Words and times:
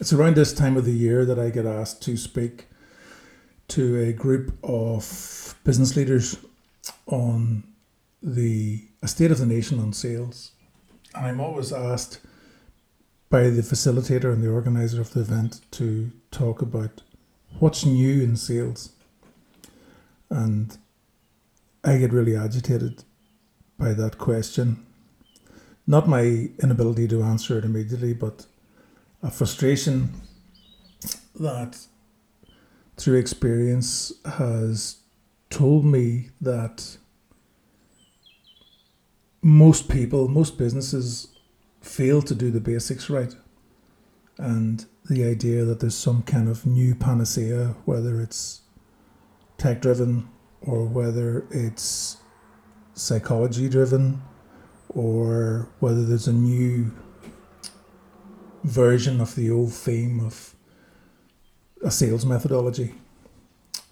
it's 0.00 0.12
around 0.12 0.36
this 0.36 0.52
time 0.52 0.76
of 0.76 0.84
the 0.84 0.92
year 0.92 1.24
that 1.24 1.38
I 1.38 1.50
get 1.50 1.66
asked 1.66 2.02
to 2.02 2.16
speak 2.16 2.66
to 3.68 4.00
a 4.00 4.12
group 4.12 4.56
of 4.62 5.54
business 5.64 5.96
leaders 5.96 6.38
on 7.06 7.64
the 8.22 8.84
state 9.04 9.30
of 9.30 9.38
the 9.38 9.46
nation 9.46 9.78
on 9.78 9.92
sales. 9.92 10.52
And 11.14 11.26
I'm 11.26 11.40
always 11.40 11.72
asked 11.72 12.20
by 13.30 13.50
the 13.50 13.62
facilitator 13.62 14.32
and 14.32 14.42
the 14.42 14.50
organizer 14.50 15.00
of 15.00 15.12
the 15.12 15.20
event 15.20 15.60
to 15.72 16.10
talk 16.30 16.62
about 16.62 17.02
what's 17.58 17.84
new 17.84 18.22
in 18.22 18.36
sales. 18.36 18.92
And 20.30 20.76
I 21.84 21.98
get 21.98 22.12
really 22.12 22.36
agitated 22.36 23.04
by 23.78 23.92
that 23.94 24.18
question. 24.18 24.84
Not 25.86 26.08
my 26.08 26.50
inability 26.62 27.08
to 27.08 27.22
answer 27.22 27.58
it 27.58 27.64
immediately, 27.64 28.12
but 28.12 28.46
a 29.22 29.30
frustration 29.30 30.10
that 31.34 31.86
through 32.96 33.18
experience 33.18 34.12
has 34.24 34.98
told 35.50 35.84
me 35.84 36.30
that 36.40 36.98
most 39.42 39.88
people, 39.88 40.28
most 40.28 40.58
businesses 40.58 41.28
fail 41.80 42.20
to 42.22 42.34
do 42.34 42.50
the 42.50 42.60
basics 42.60 43.08
right. 43.08 43.34
And 44.36 44.84
the 45.08 45.24
idea 45.24 45.64
that 45.64 45.80
there's 45.80 45.96
some 45.96 46.22
kind 46.22 46.48
of 46.48 46.66
new 46.66 46.94
panacea, 46.94 47.74
whether 47.84 48.20
it's 48.20 48.62
tech 49.56 49.80
driven 49.80 50.28
or 50.60 50.84
whether 50.84 51.46
it's 51.50 52.18
psychology 52.94 53.68
driven 53.68 54.22
or 54.88 55.70
whether 55.80 56.04
there's 56.04 56.28
a 56.28 56.32
new 56.32 56.92
version 58.64 59.20
of 59.20 59.34
the 59.34 59.50
old 59.50 59.72
theme 59.72 60.20
of 60.20 60.54
a 61.82 61.90
sales 61.90 62.26
methodology. 62.26 62.94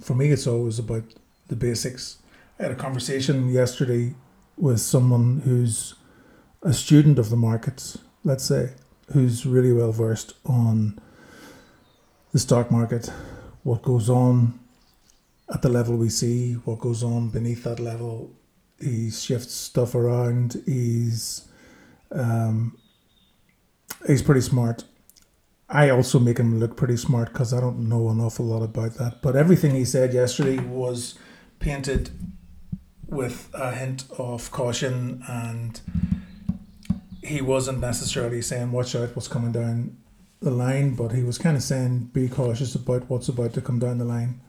For 0.00 0.14
me, 0.14 0.31
it's 0.31 0.47
always 0.47 0.78
about 0.78 1.05
the 1.48 1.56
basics. 1.56 2.19
I 2.58 2.64
had 2.64 2.73
a 2.73 2.77
conversation 2.77 3.48
yesterday 3.48 4.14
with 4.56 4.81
someone 4.81 5.41
who's 5.45 5.95
a 6.62 6.73
student 6.73 7.19
of 7.19 7.31
the 7.31 7.36
markets, 7.36 7.98
let's 8.25 8.45
say, 8.45 8.73
who's 9.12 9.47
really 9.47 9.73
well 9.73 9.92
versed 9.92 10.34
on 10.45 10.98
the 12.33 12.39
stock 12.39 12.70
market, 12.70 13.11
what 13.62 13.83
goes 13.83 14.11
on 14.11 14.58
at 15.53 15.62
the 15.62 15.69
level 15.69 15.97
we 15.97 16.08
see, 16.08 16.55
what 16.55 16.80
goes 16.80 17.03
on 17.03 17.28
beneath 17.28 17.64
that 17.64 17.78
level. 17.78 18.33
He 18.80 19.11
shifts 19.11 19.55
stuff 19.55 19.95
around. 19.95 20.62
He's 20.67 21.48
um, 22.11 22.77
he's 24.06 24.22
pretty 24.22 24.41
smart. 24.41 24.84
I 25.69 25.91
also 25.91 26.19
make 26.19 26.39
him 26.39 26.61
look 26.61 26.77
pretty 26.77 26.97
smart 26.97 27.33
because 27.33 27.52
I 27.52 27.61
don't 27.61 27.89
know 27.89 28.08
an 28.08 28.20
awful 28.20 28.47
lot 28.47 28.62
about 28.62 28.94
that. 28.94 29.20
But 29.20 29.34
everything 29.34 29.75
he 29.75 29.84
said 29.84 30.14
yesterday 30.14 30.58
was 30.58 31.19
painted 31.58 32.11
with 33.08 33.50
a 33.55 33.72
hint 33.72 34.05
of 34.19 34.50
caution, 34.52 35.22
and 35.28 35.80
he 37.22 37.41
wasn't 37.41 37.80
necessarily 37.80 38.42
saying 38.42 38.72
watch 38.72 38.94
out 38.94 39.14
what's 39.17 39.28
coming 39.28 39.52
down 39.52 39.97
the 40.41 40.50
line, 40.50 40.94
but 40.94 41.12
he 41.12 41.24
was 41.24 41.39
kind 41.39 41.56
of 41.56 41.62
saying 41.62 42.11
be 42.12 42.28
cautious 42.28 42.74
about 42.74 43.08
what's 43.08 43.28
about 43.28 43.52
to 43.55 43.61
come 43.61 43.78
down 43.78 43.98
the 43.98 44.05
line. 44.05 44.41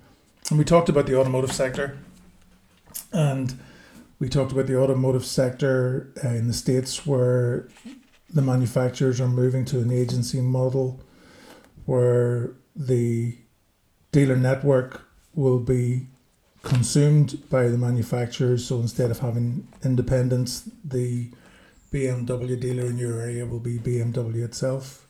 And 0.50 0.60
we 0.60 0.66
talked 0.66 0.90
about 0.90 1.08
the 1.08 1.20
automotive 1.20 1.52
sector, 1.52 1.98
and 3.12 3.60
we 4.20 4.30
talked 4.30 4.52
about 4.52 4.68
the 4.68 4.80
automotive 4.80 5.26
sector 5.26 6.12
uh, 6.24 6.30
in 6.30 6.48
the 6.48 6.54
states 6.54 7.06
where 7.06 7.68
the 8.30 8.42
manufacturers 8.42 9.22
are 9.22 9.28
moving 9.28 9.66
to 9.66 9.80
an 9.80 9.92
agency 9.92 10.42
model 10.42 11.02
where 11.86 12.52
the 12.76 13.38
dealer 14.12 14.36
network 14.36 15.02
will 15.34 15.60
be 15.60 16.08
consumed 16.64 17.50
by 17.50 17.68
the 17.68 17.78
manufacturers. 17.78 18.66
So 18.66 18.80
instead 18.80 19.12
of 19.12 19.20
having 19.20 19.68
independence, 19.84 20.70
the 20.84 21.32
BMW 21.92 22.60
dealer 22.60 22.86
in 22.86 22.98
your 22.98 23.22
area 23.22 23.46
will 23.46 23.60
be 23.60 23.80
BMW 23.80 24.44
itself. 24.44 25.08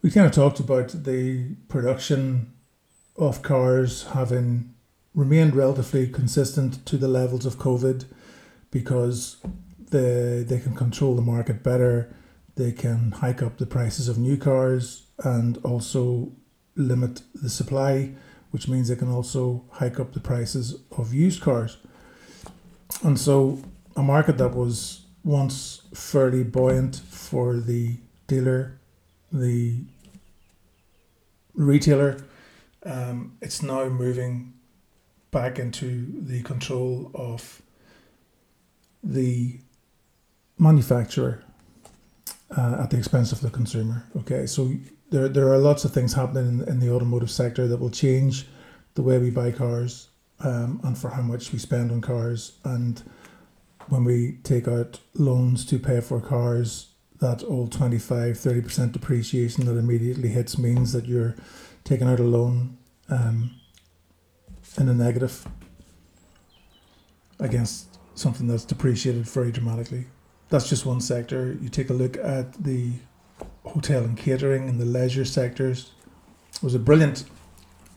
We 0.00 0.10
kind 0.10 0.26
of 0.26 0.32
talked 0.32 0.60
about 0.60 1.04
the 1.04 1.56
production 1.68 2.52
of 3.16 3.42
cars 3.42 4.04
having 4.14 4.74
remained 5.14 5.56
relatively 5.56 6.06
consistent 6.06 6.86
to 6.86 6.96
the 6.96 7.08
levels 7.08 7.44
of 7.44 7.58
COVID 7.58 8.04
because 8.70 9.38
the, 9.90 10.44
they 10.46 10.60
can 10.60 10.74
control 10.74 11.16
the 11.16 11.22
market 11.22 11.62
better 11.62 12.14
they 12.58 12.72
can 12.72 13.12
hike 13.12 13.40
up 13.40 13.56
the 13.56 13.66
prices 13.66 14.08
of 14.08 14.18
new 14.18 14.36
cars 14.36 15.04
and 15.24 15.56
also 15.58 16.32
limit 16.74 17.22
the 17.32 17.48
supply, 17.48 18.10
which 18.50 18.66
means 18.66 18.88
they 18.88 18.96
can 18.96 19.10
also 19.10 19.64
hike 19.70 20.00
up 20.00 20.12
the 20.12 20.20
prices 20.20 20.80
of 20.98 21.14
used 21.14 21.40
cars. 21.40 21.78
And 23.04 23.18
so, 23.18 23.62
a 23.96 24.02
market 24.02 24.38
that 24.38 24.54
was 24.56 25.06
once 25.22 25.82
fairly 25.94 26.42
buoyant 26.42 26.96
for 26.96 27.56
the 27.56 27.96
dealer, 28.26 28.80
the 29.30 29.84
retailer, 31.54 32.18
um, 32.84 33.36
it's 33.40 33.62
now 33.62 33.88
moving 33.88 34.54
back 35.30 35.60
into 35.60 36.06
the 36.12 36.42
control 36.42 37.12
of 37.14 37.62
the 39.04 39.60
manufacturer 40.58 41.44
uh, 42.56 42.78
at 42.82 42.90
the 42.90 42.98
expense 42.98 43.32
of 43.32 43.40
the 43.40 43.50
consumer. 43.50 44.04
Okay, 44.16 44.46
so 44.46 44.72
there, 45.10 45.28
there 45.28 45.48
are 45.48 45.58
lots 45.58 45.84
of 45.84 45.92
things 45.92 46.14
happening 46.14 46.60
in, 46.60 46.68
in 46.68 46.80
the 46.80 46.90
automotive 46.90 47.30
sector 47.30 47.66
that 47.68 47.78
will 47.78 47.90
change 47.90 48.46
the 48.94 49.02
way 49.02 49.18
we 49.18 49.30
buy 49.30 49.50
cars 49.50 50.08
um, 50.40 50.80
and 50.84 50.96
for 50.96 51.10
how 51.10 51.22
much 51.22 51.52
we 51.52 51.58
spend 51.58 51.90
on 51.90 52.00
cars. 52.00 52.58
And 52.64 53.02
when 53.88 54.04
we 54.04 54.38
take 54.42 54.68
out 54.68 55.00
loans 55.14 55.64
to 55.66 55.78
pay 55.78 56.00
for 56.00 56.20
cars, 56.20 56.92
that 57.20 57.42
old 57.44 57.72
25 57.72 58.36
30% 58.36 58.92
depreciation 58.92 59.66
that 59.66 59.76
immediately 59.76 60.28
hits 60.28 60.56
means 60.56 60.92
that 60.92 61.06
you're 61.06 61.34
taking 61.84 62.08
out 62.08 62.20
a 62.20 62.24
loan 62.24 62.78
um, 63.08 63.50
in 64.78 64.88
a 64.88 64.94
negative 64.94 65.46
against 67.40 67.98
something 68.14 68.46
that's 68.46 68.64
depreciated 68.64 69.24
very 69.26 69.50
dramatically 69.50 70.06
that's 70.48 70.68
just 70.68 70.86
one 70.86 71.00
sector. 71.00 71.56
You 71.60 71.68
take 71.68 71.90
a 71.90 71.94
look 71.94 72.16
at 72.16 72.52
the 72.54 72.92
hotel 73.64 74.04
and 74.04 74.16
catering 74.16 74.68
and 74.68 74.80
the 74.80 74.84
leisure 74.84 75.24
sectors. 75.24 75.92
It 76.54 76.62
was 76.62 76.74
a 76.74 76.78
brilliant 76.78 77.24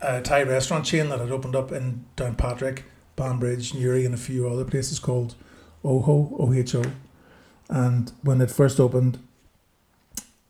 uh, 0.00 0.20
Thai 0.20 0.42
restaurant 0.42 0.84
chain 0.84 1.08
that 1.08 1.20
had 1.20 1.30
opened 1.30 1.56
up 1.56 1.72
in 1.72 2.04
Downpatrick, 2.16 2.82
Banbridge, 3.16 3.74
Newry, 3.74 4.04
and 4.04 4.14
a 4.14 4.18
few 4.18 4.48
other 4.48 4.64
places 4.64 4.98
called 4.98 5.34
Oho, 5.84 6.36
OHO. 6.38 6.84
And 7.68 8.12
when 8.22 8.40
it 8.40 8.50
first 8.50 8.78
opened, 8.78 9.18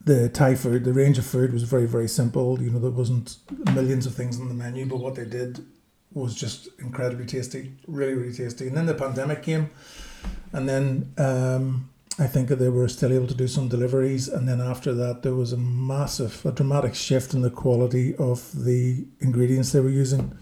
the 0.04 0.28
Thai 0.28 0.56
food, 0.56 0.84
the 0.84 0.92
range 0.92 1.18
of 1.18 1.26
food 1.26 1.52
was 1.52 1.62
very, 1.62 1.86
very 1.86 2.08
simple. 2.08 2.60
You 2.60 2.70
know, 2.70 2.80
there 2.80 2.90
wasn't 2.90 3.36
millions 3.72 4.06
of 4.06 4.14
things 4.14 4.40
on 4.40 4.48
the 4.48 4.54
menu, 4.54 4.86
but 4.86 4.98
what 4.98 5.14
they 5.14 5.24
did 5.24 5.64
was 6.12 6.34
just 6.34 6.68
incredibly 6.78 7.24
tasty, 7.24 7.72
really, 7.86 8.14
really 8.14 8.34
tasty. 8.34 8.66
And 8.66 8.76
then 8.76 8.86
the 8.86 8.94
pandemic 8.94 9.42
came, 9.42 9.70
and 10.52 10.68
then 10.68 11.12
um, 11.18 11.88
I 12.22 12.28
think 12.28 12.50
they 12.50 12.68
were 12.68 12.86
still 12.86 13.12
able 13.12 13.26
to 13.26 13.34
do 13.34 13.48
some 13.48 13.66
deliveries, 13.66 14.28
and 14.28 14.48
then 14.48 14.60
after 14.60 14.94
that, 14.94 15.22
there 15.22 15.34
was 15.34 15.52
a 15.52 15.56
massive, 15.56 16.46
a 16.46 16.52
dramatic 16.52 16.94
shift 16.94 17.34
in 17.34 17.42
the 17.42 17.50
quality 17.50 18.14
of 18.14 18.64
the 18.64 19.04
ingredients 19.18 19.72
they 19.72 19.80
were 19.80 19.90
using. 19.90 20.38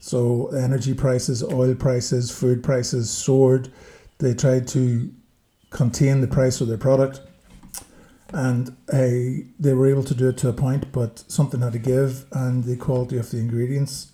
So, 0.00 0.48
energy 0.48 0.94
prices, 0.94 1.42
oil 1.42 1.74
prices, 1.74 2.30
food 2.30 2.62
prices 2.62 3.10
soared. 3.10 3.70
They 4.16 4.32
tried 4.32 4.68
to 4.68 5.12
contain 5.68 6.22
the 6.22 6.28
price 6.28 6.62
of 6.62 6.68
their 6.68 6.78
product, 6.78 7.20
and 8.32 8.70
uh, 8.90 9.44
they 9.58 9.74
were 9.74 9.86
able 9.86 10.04
to 10.04 10.14
do 10.14 10.30
it 10.30 10.38
to 10.38 10.48
a 10.48 10.54
point, 10.54 10.92
but 10.92 11.24
something 11.28 11.60
had 11.60 11.74
to 11.74 11.78
give, 11.78 12.24
and 12.32 12.64
the 12.64 12.76
quality 12.76 13.18
of 13.18 13.30
the 13.30 13.38
ingredients, 13.38 14.12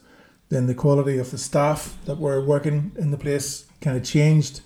then 0.48 0.66
the 0.66 0.74
quality 0.74 1.18
of 1.18 1.30
the 1.30 1.38
staff 1.38 1.96
that 2.06 2.18
were 2.18 2.44
working 2.44 2.90
in 2.98 3.12
the 3.12 3.18
place 3.18 3.66
kind 3.80 3.96
of 3.96 4.02
changed 4.02 4.62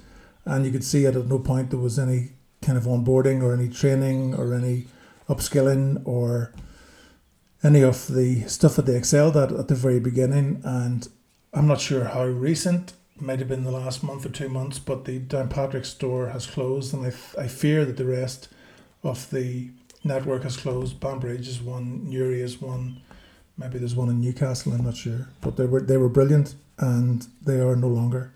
and 0.48 0.64
you 0.64 0.72
could 0.72 0.84
see 0.84 1.04
at 1.04 1.14
no 1.14 1.38
point 1.38 1.70
there 1.70 1.78
was 1.78 1.98
any 1.98 2.30
kind 2.68 2.76
of 2.76 2.84
onboarding 2.84 3.42
or 3.42 3.54
any 3.54 3.66
training 3.66 4.34
or 4.34 4.52
any 4.52 4.84
upskilling 5.26 6.06
or 6.06 6.52
any 7.64 7.80
of 7.80 8.08
the 8.08 8.42
stuff 8.42 8.76
that 8.76 8.84
they 8.84 8.94
excelled 8.94 9.38
at 9.38 9.50
at 9.50 9.68
the 9.68 9.74
very 9.74 9.98
beginning. 9.98 10.60
And 10.62 11.08
I'm 11.54 11.66
not 11.66 11.80
sure 11.80 12.04
how 12.04 12.26
recent, 12.26 12.92
might 13.18 13.38
have 13.38 13.48
been 13.48 13.64
the 13.64 13.70
last 13.70 14.02
month 14.02 14.26
or 14.26 14.28
two 14.28 14.50
months, 14.50 14.78
but 14.78 15.06
the 15.06 15.18
Downpatrick 15.18 15.86
store 15.86 16.28
has 16.28 16.46
closed, 16.46 16.92
and 16.92 17.06
I, 17.06 17.40
I 17.40 17.48
fear 17.48 17.86
that 17.86 17.96
the 17.96 18.04
rest 18.04 18.48
of 19.02 19.30
the 19.30 19.70
network 20.04 20.42
has 20.42 20.58
closed. 20.58 21.00
Banbridge 21.00 21.48
is 21.48 21.62
one, 21.62 22.06
Newry 22.06 22.42
is 22.42 22.60
one, 22.60 23.00
maybe 23.56 23.78
there's 23.78 23.96
one 23.96 24.10
in 24.10 24.20
Newcastle, 24.20 24.74
I'm 24.74 24.84
not 24.84 24.98
sure. 24.98 25.28
But 25.40 25.56
they 25.56 25.64
were 25.64 25.80
they 25.80 25.96
were 25.96 26.10
brilliant 26.10 26.54
and 26.78 27.26
they 27.42 27.60
are 27.60 27.74
no 27.74 27.88
longer. 27.88 28.30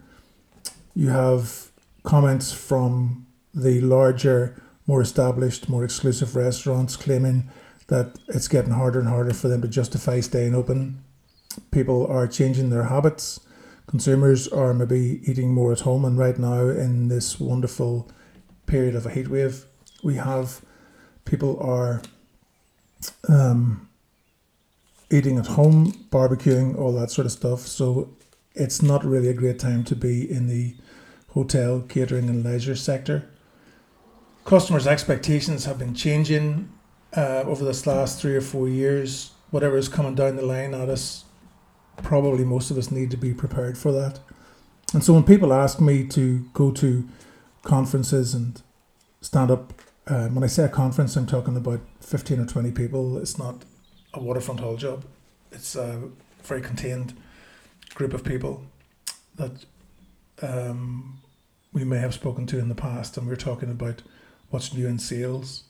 You 0.96 1.11
have 1.11 1.70
comments 2.02 2.50
from 2.50 3.26
the 3.54 3.81
larger, 3.81 4.60
more 4.87 5.00
established, 5.00 5.69
more 5.69 5.84
exclusive 5.84 6.37
restaurants 6.37 6.96
claiming 6.96 7.49
that 7.88 8.19
it's 8.28 8.49
getting 8.49 8.72
harder 8.72 9.00
and 9.00 9.08
harder 9.08 9.34
for 9.34 9.49
them 9.49 9.62
to 9.62 9.69
justify 9.69 10.20
staying 10.20 10.54
open. 10.54 11.02
People 11.70 12.06
are 12.06 12.26
changing 12.26 12.70
their 12.70 12.84
habits. 12.84 13.40
Consumers 13.87 14.49
are 14.49 14.72
maybe 14.72 15.20
eating 15.26 15.52
more 15.52 15.72
at 15.72 15.81
home, 15.81 16.04
and 16.04 16.16
right 16.16 16.38
now 16.38 16.69
in 16.69 17.08
this 17.08 17.38
wonderful 17.38 18.10
period 18.66 18.94
of 18.94 19.04
a 19.04 19.10
heat 19.10 19.28
wave, 19.28 19.66
we 20.02 20.14
have 20.16 20.62
people 21.25 21.60
are 21.60 22.00
um, 23.28 23.88
eating 25.10 25.37
at 25.37 25.46
home, 25.46 25.93
barbecuing, 26.10 26.78
all 26.78 26.93
that 26.93 27.10
sort 27.10 27.26
of 27.26 27.32
stuff. 27.32 27.60
So 27.60 28.16
it's 28.54 28.82
not 28.82 29.04
really 29.04 29.28
a 29.28 29.34
great 29.34 29.58
time 29.58 29.84
to 29.84 29.96
be 29.96 30.31
in 30.31 30.46
the 30.46 30.75
hotel, 31.31 31.81
catering, 31.87 32.28
and 32.28 32.44
leisure 32.44 32.76
sector. 32.76 33.28
Customers' 34.44 34.87
expectations 34.87 35.65
have 35.65 35.79
been 35.79 35.94
changing 35.94 36.69
uh, 37.17 37.44
over 37.47 37.65
this 37.65 37.87
last 37.87 38.21
three 38.21 38.35
or 38.35 38.41
four 38.41 38.69
years. 38.69 39.33
Whatever 39.50 39.77
is 39.77 39.89
coming 39.89 40.15
down 40.15 40.37
the 40.37 40.43
line 40.43 40.75
at 40.75 40.89
us, 40.89 41.25
probably 42.03 42.44
most 42.44 42.71
of 42.71 42.79
us 42.79 42.91
need 42.91 43.11
to 43.11 43.17
be 43.17 43.35
prepared 43.35 43.79
for 43.79 43.93
that. 43.93 44.19
And 44.94 45.05
so 45.05 45.15
when 45.15 45.23
people 45.23 45.53
ask 45.53 45.81
me 45.81 46.06
to 46.09 46.41
go 46.53 46.71
to 46.73 47.09
conferences 47.62 48.35
and 48.35 48.61
stand 49.21 49.50
up, 49.50 49.73
uh, 50.06 50.29
when 50.29 50.43
I 50.43 50.49
say 50.49 50.65
a 50.65 50.69
conference, 50.69 51.17
I'm 51.17 51.27
talking 51.27 51.56
about 51.56 51.81
15 52.00 52.41
or 52.41 52.47
20 52.47 52.73
people. 52.73 53.19
It's 53.19 53.38
not 53.38 53.65
a 54.12 54.21
waterfront 54.21 54.61
hall 54.61 54.77
job, 54.77 55.05
it's 55.53 55.77
a 55.77 56.03
very 56.43 56.61
contained 56.61 57.15
group 57.95 58.12
of 58.12 58.25
people 58.25 58.65
that 59.37 59.65
um, 60.43 61.21
we 61.73 61.85
may 61.85 61.99
have 61.99 62.12
spoken 62.12 62.47
to 62.47 62.59
in 62.59 62.69
the 62.69 62.75
past, 62.75 63.17
and 63.17 63.27
we're 63.27 63.37
talking 63.37 63.71
about 63.71 64.03
what's 64.52 64.72
new 64.75 64.87
in 64.87 64.99
sales. 64.99 65.64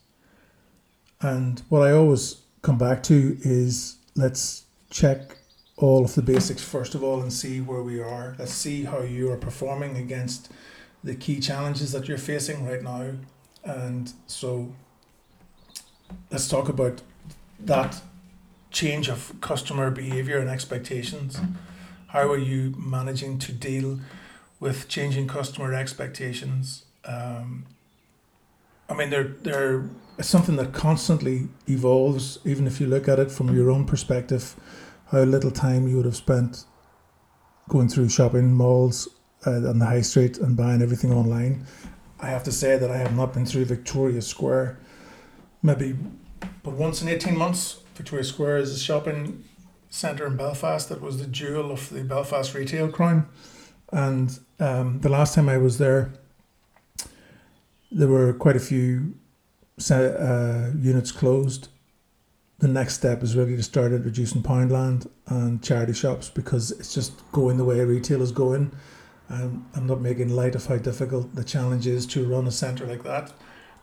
And 1.21 1.61
what 1.69 1.81
I 1.81 1.91
always 1.91 2.41
come 2.61 2.77
back 2.77 3.01
to 3.03 3.37
is 3.41 3.97
let's 4.15 4.65
check 4.89 5.37
all 5.77 6.03
of 6.05 6.15
the 6.15 6.21
basics 6.21 6.63
first 6.63 6.93
of 6.93 7.03
all 7.03 7.21
and 7.21 7.31
see 7.31 7.61
where 7.61 7.81
we 7.81 7.99
are. 7.99 8.35
Let's 8.37 8.53
see 8.53 8.83
how 8.83 9.01
you 9.01 9.31
are 9.31 9.37
performing 9.37 9.97
against 9.97 10.51
the 11.03 11.15
key 11.15 11.39
challenges 11.39 11.91
that 11.93 12.07
you're 12.07 12.17
facing 12.17 12.65
right 12.65 12.81
now. 12.81 13.11
And 13.63 14.11
so 14.27 14.73
let's 16.29 16.47
talk 16.47 16.69
about 16.69 17.01
that 17.59 18.01
change 18.71 19.07
of 19.07 19.33
customer 19.41 19.91
behavior 19.91 20.39
and 20.39 20.49
expectations. 20.49 21.39
How 22.07 22.29
are 22.29 22.37
you 22.37 22.73
managing 22.77 23.39
to 23.39 23.51
deal 23.51 23.99
with 24.59 24.87
changing 24.87 25.27
customer 25.27 25.73
expectations? 25.73 26.85
Um, 27.05 27.65
I 28.93 28.97
mean, 28.97 29.09
they're 29.09 29.35
they're 29.41 29.89
something 30.21 30.55
that 30.57 30.71
constantly 30.73 31.47
evolves. 31.67 32.39
Even 32.45 32.67
if 32.67 32.79
you 32.79 32.87
look 32.87 33.07
at 33.07 33.19
it 33.19 33.31
from 33.31 33.55
your 33.55 33.71
own 33.71 33.85
perspective, 33.85 34.55
how 35.11 35.23
little 35.23 35.51
time 35.51 35.87
you 35.87 35.97
would 35.97 36.05
have 36.05 36.15
spent 36.15 36.65
going 37.69 37.89
through 37.89 38.09
shopping 38.09 38.53
malls 38.53 39.07
uh, 39.47 39.69
on 39.69 39.79
the 39.79 39.85
high 39.85 40.01
street 40.01 40.37
and 40.37 40.55
buying 40.55 40.81
everything 40.81 41.11
online. 41.11 41.65
I 42.19 42.27
have 42.27 42.43
to 42.43 42.51
say 42.51 42.77
that 42.77 42.91
I 42.91 42.97
have 42.97 43.15
not 43.15 43.33
been 43.33 43.45
through 43.45 43.65
Victoria 43.65 44.21
Square, 44.21 44.79
maybe, 45.61 45.95
but 46.61 46.73
once 46.73 47.01
in 47.01 47.09
eighteen 47.09 47.37
months. 47.37 47.79
Victoria 47.95 48.23
Square 48.23 48.57
is 48.57 48.73
a 48.73 48.79
shopping 48.79 49.43
centre 49.89 50.25
in 50.25 50.35
Belfast 50.35 50.89
that 50.89 51.01
was 51.01 51.17
the 51.17 51.27
jewel 51.27 51.71
of 51.71 51.89
the 51.89 52.03
Belfast 52.03 52.53
retail 52.53 52.91
crown. 52.91 53.27
And 53.91 54.39
um, 54.59 55.01
the 55.01 55.09
last 55.09 55.35
time 55.35 55.49
I 55.49 55.57
was 55.57 55.77
there, 55.77 56.13
there 57.93 58.07
were 58.07 58.33
quite 58.33 58.55
a 58.55 58.59
few 58.59 59.13
uh, 59.91 60.69
units 60.75 61.11
closed. 61.11 61.67
The 62.59 62.67
next 62.67 62.95
step 62.95 63.23
is 63.23 63.35
really 63.35 63.55
to 63.55 63.63
start 63.63 63.91
introducing 63.91 64.41
Poundland 64.41 65.07
and 65.27 65.61
charity 65.61 65.93
shops 65.93 66.29
because 66.29 66.71
it's 66.71 66.93
just 66.93 67.13
going 67.31 67.57
the 67.57 67.65
way 67.65 67.79
retail 67.81 68.21
is 68.21 68.31
going. 68.31 68.71
Um, 69.29 69.67
I'm 69.75 69.87
not 69.87 70.01
making 70.01 70.29
light 70.29 70.55
of 70.55 70.65
how 70.65 70.77
difficult 70.77 71.35
the 71.35 71.43
challenge 71.43 71.87
is 71.87 72.05
to 72.07 72.27
run 72.27 72.47
a 72.47 72.51
centre 72.51 72.85
like 72.85 73.03
that. 73.03 73.31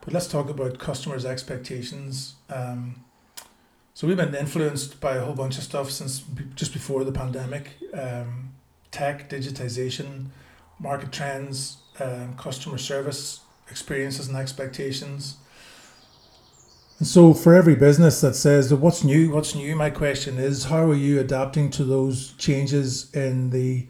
But 0.00 0.14
let's 0.14 0.28
talk 0.28 0.48
about 0.48 0.78
customers' 0.78 1.24
expectations. 1.24 2.34
Um, 2.48 3.04
so 3.94 4.06
we've 4.06 4.16
been 4.16 4.34
influenced 4.34 5.00
by 5.00 5.16
a 5.16 5.24
whole 5.24 5.34
bunch 5.34 5.58
of 5.58 5.64
stuff 5.64 5.90
since 5.90 6.24
just 6.54 6.72
before 6.72 7.04
the 7.04 7.12
pandemic 7.12 7.76
um, 7.92 8.54
tech, 8.90 9.28
digitization, 9.28 10.26
market 10.78 11.12
trends, 11.12 11.78
um, 12.00 12.34
customer 12.36 12.78
service 12.78 13.40
experiences 13.70 14.28
and 14.28 14.36
expectations. 14.36 15.36
And 16.98 17.08
so, 17.08 17.32
for 17.32 17.54
every 17.54 17.76
business 17.76 18.20
that 18.20 18.34
says 18.34 18.72
what's 18.74 19.02
new, 19.02 19.32
what's 19.32 19.54
new, 19.54 19.74
my 19.74 19.88
question 19.88 20.38
is 20.38 20.64
how 20.64 20.90
are 20.90 20.94
you 20.94 21.18
adapting 21.18 21.70
to 21.70 21.84
those 21.84 22.32
changes 22.34 23.10
in 23.14 23.50
the 23.50 23.86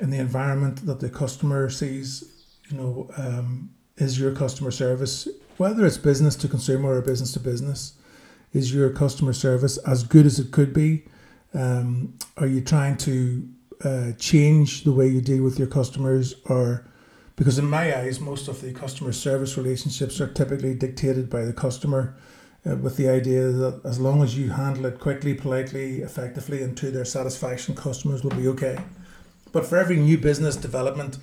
in 0.00 0.10
the 0.10 0.18
environment 0.18 0.86
that 0.86 1.00
the 1.00 1.10
customer 1.10 1.68
sees? 1.68 2.24
You 2.70 2.78
know, 2.78 3.10
um, 3.16 3.70
is 3.98 4.18
your 4.18 4.32
customer 4.34 4.70
service, 4.70 5.28
whether 5.58 5.84
it's 5.86 5.98
business 5.98 6.34
to 6.36 6.48
consumer 6.48 6.94
or 6.94 7.02
business 7.02 7.32
to 7.32 7.40
business, 7.40 7.92
is 8.52 8.74
your 8.74 8.90
customer 8.90 9.32
service 9.32 9.76
as 9.78 10.02
good 10.02 10.26
as 10.26 10.38
it 10.38 10.50
could 10.50 10.72
be? 10.72 11.04
Um, 11.54 12.14
are 12.36 12.46
you 12.46 12.60
trying 12.60 12.96
to 12.98 13.48
uh, 13.84 14.12
change 14.18 14.84
the 14.84 14.92
way 14.92 15.06
you 15.06 15.20
deal 15.20 15.42
with 15.42 15.58
your 15.58 15.68
customers, 15.68 16.34
or 16.46 16.88
because 17.36 17.58
in 17.58 17.66
my 17.66 17.96
eyes, 17.96 18.18
most 18.18 18.48
of 18.48 18.62
the 18.62 18.72
customer 18.72 19.12
service 19.12 19.56
relationships 19.56 20.20
are 20.20 20.26
typically 20.26 20.74
dictated 20.74 21.28
by 21.28 21.44
the 21.44 21.52
customer, 21.52 22.16
uh, 22.68 22.74
with 22.76 22.96
the 22.96 23.08
idea 23.08 23.48
that 23.48 23.80
as 23.84 24.00
long 24.00 24.22
as 24.22 24.36
you 24.36 24.50
handle 24.50 24.86
it 24.86 24.98
quickly, 24.98 25.34
politely, 25.34 26.00
effectively, 26.00 26.62
and 26.62 26.76
to 26.76 26.90
their 26.90 27.04
satisfaction, 27.04 27.74
customers 27.74 28.24
will 28.24 28.30
be 28.30 28.48
okay. 28.48 28.78
But 29.52 29.66
for 29.66 29.76
every 29.76 29.96
new 29.96 30.18
business 30.18 30.56
development 30.56 31.18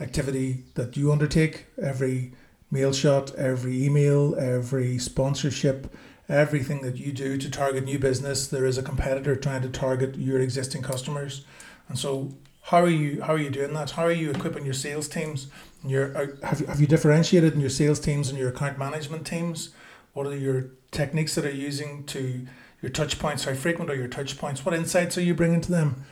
activity 0.00 0.64
that 0.74 0.96
you 0.96 1.10
undertake, 1.10 1.66
every 1.82 2.32
mail 2.70 2.92
shot, 2.92 3.34
every 3.34 3.84
email, 3.84 4.34
every 4.36 4.98
sponsorship, 4.98 5.92
everything 6.28 6.82
that 6.82 6.96
you 6.96 7.12
do 7.12 7.36
to 7.38 7.50
target 7.50 7.84
new 7.84 7.98
business, 7.98 8.46
there 8.46 8.66
is 8.66 8.78
a 8.78 8.82
competitor 8.82 9.36
trying 9.36 9.62
to 9.62 9.68
target 9.68 10.16
your 10.16 10.40
existing 10.40 10.82
customers. 10.82 11.44
And 11.88 11.98
so, 11.98 12.34
how 12.64 12.82
are 12.82 12.88
you? 12.88 13.20
How 13.20 13.34
are 13.34 13.38
you 13.38 13.50
doing 13.50 13.74
that? 13.74 13.90
How 13.90 14.04
are 14.04 14.12
you 14.12 14.30
equipping 14.30 14.64
your 14.64 14.72
sales 14.72 15.06
teams? 15.06 15.48
And 15.82 15.90
your 15.90 16.16
uh, 16.16 16.26
have 16.46 16.60
you, 16.60 16.66
have 16.66 16.80
you 16.80 16.86
differentiated 16.86 17.52
in 17.52 17.60
your 17.60 17.68
sales 17.68 18.00
teams 18.00 18.30
and 18.30 18.38
your 18.38 18.48
account 18.48 18.78
management 18.78 19.26
teams? 19.26 19.74
What 20.14 20.26
are 20.26 20.36
your 20.36 20.70
techniques 20.90 21.34
that 21.34 21.44
are 21.44 21.50
using 21.50 22.04
to 22.04 22.46
your 22.80 22.90
touch 22.90 23.18
points? 23.18 23.44
How 23.44 23.52
frequent 23.52 23.90
are 23.90 23.94
your 23.94 24.08
touch 24.08 24.38
points? 24.38 24.64
What 24.64 24.74
insights 24.74 25.18
are 25.18 25.22
you 25.22 25.34
bringing 25.34 25.60
to 25.60 25.70
them? 25.70 26.06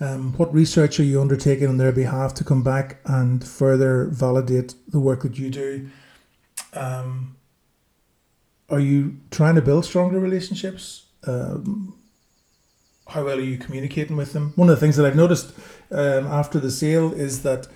Um, 0.00 0.32
what 0.38 0.52
research 0.54 0.98
are 0.98 1.04
you 1.04 1.20
undertaking 1.20 1.68
on 1.68 1.76
their 1.76 1.92
behalf 1.92 2.32
to 2.34 2.44
come 2.44 2.62
back 2.62 3.00
and 3.04 3.46
further 3.46 4.04
validate 4.04 4.74
the 4.88 5.00
work 5.00 5.24
that 5.24 5.38
you 5.38 5.50
do? 5.50 5.90
Um, 6.72 7.36
are 8.70 8.80
you 8.80 9.18
trying 9.30 9.56
to 9.56 9.62
build 9.62 9.84
stronger 9.84 10.18
relationships? 10.18 11.04
Um, 11.26 11.98
how 13.08 13.24
well 13.24 13.38
are 13.38 13.42
you 13.42 13.56
communicating 13.56 14.16
with 14.16 14.32
them? 14.32 14.52
One 14.56 14.68
of 14.68 14.76
the 14.76 14.80
things 14.80 14.96
that 14.96 15.06
I've 15.06 15.16
noticed 15.16 15.52
um, 15.90 16.26
after 16.26 16.58
the 16.60 16.70
sale 16.70 17.12
is 17.12 17.42
that 17.42 17.66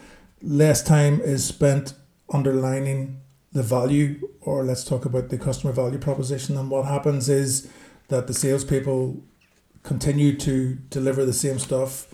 less 0.42 0.82
time 0.82 1.20
is 1.20 1.44
spent 1.44 1.94
underlining 2.32 3.20
the 3.52 3.62
value, 3.62 4.28
or 4.40 4.64
let's 4.64 4.84
talk 4.84 5.04
about 5.04 5.28
the 5.28 5.38
customer 5.38 5.72
value 5.72 5.98
proposition. 5.98 6.56
And 6.56 6.70
what 6.70 6.86
happens 6.86 7.28
is 7.28 7.70
that 8.08 8.26
the 8.26 8.34
salespeople 8.34 9.22
continue 9.82 10.36
to 10.38 10.74
deliver 10.90 11.24
the 11.24 11.32
same 11.32 11.58
stuff, 11.58 12.12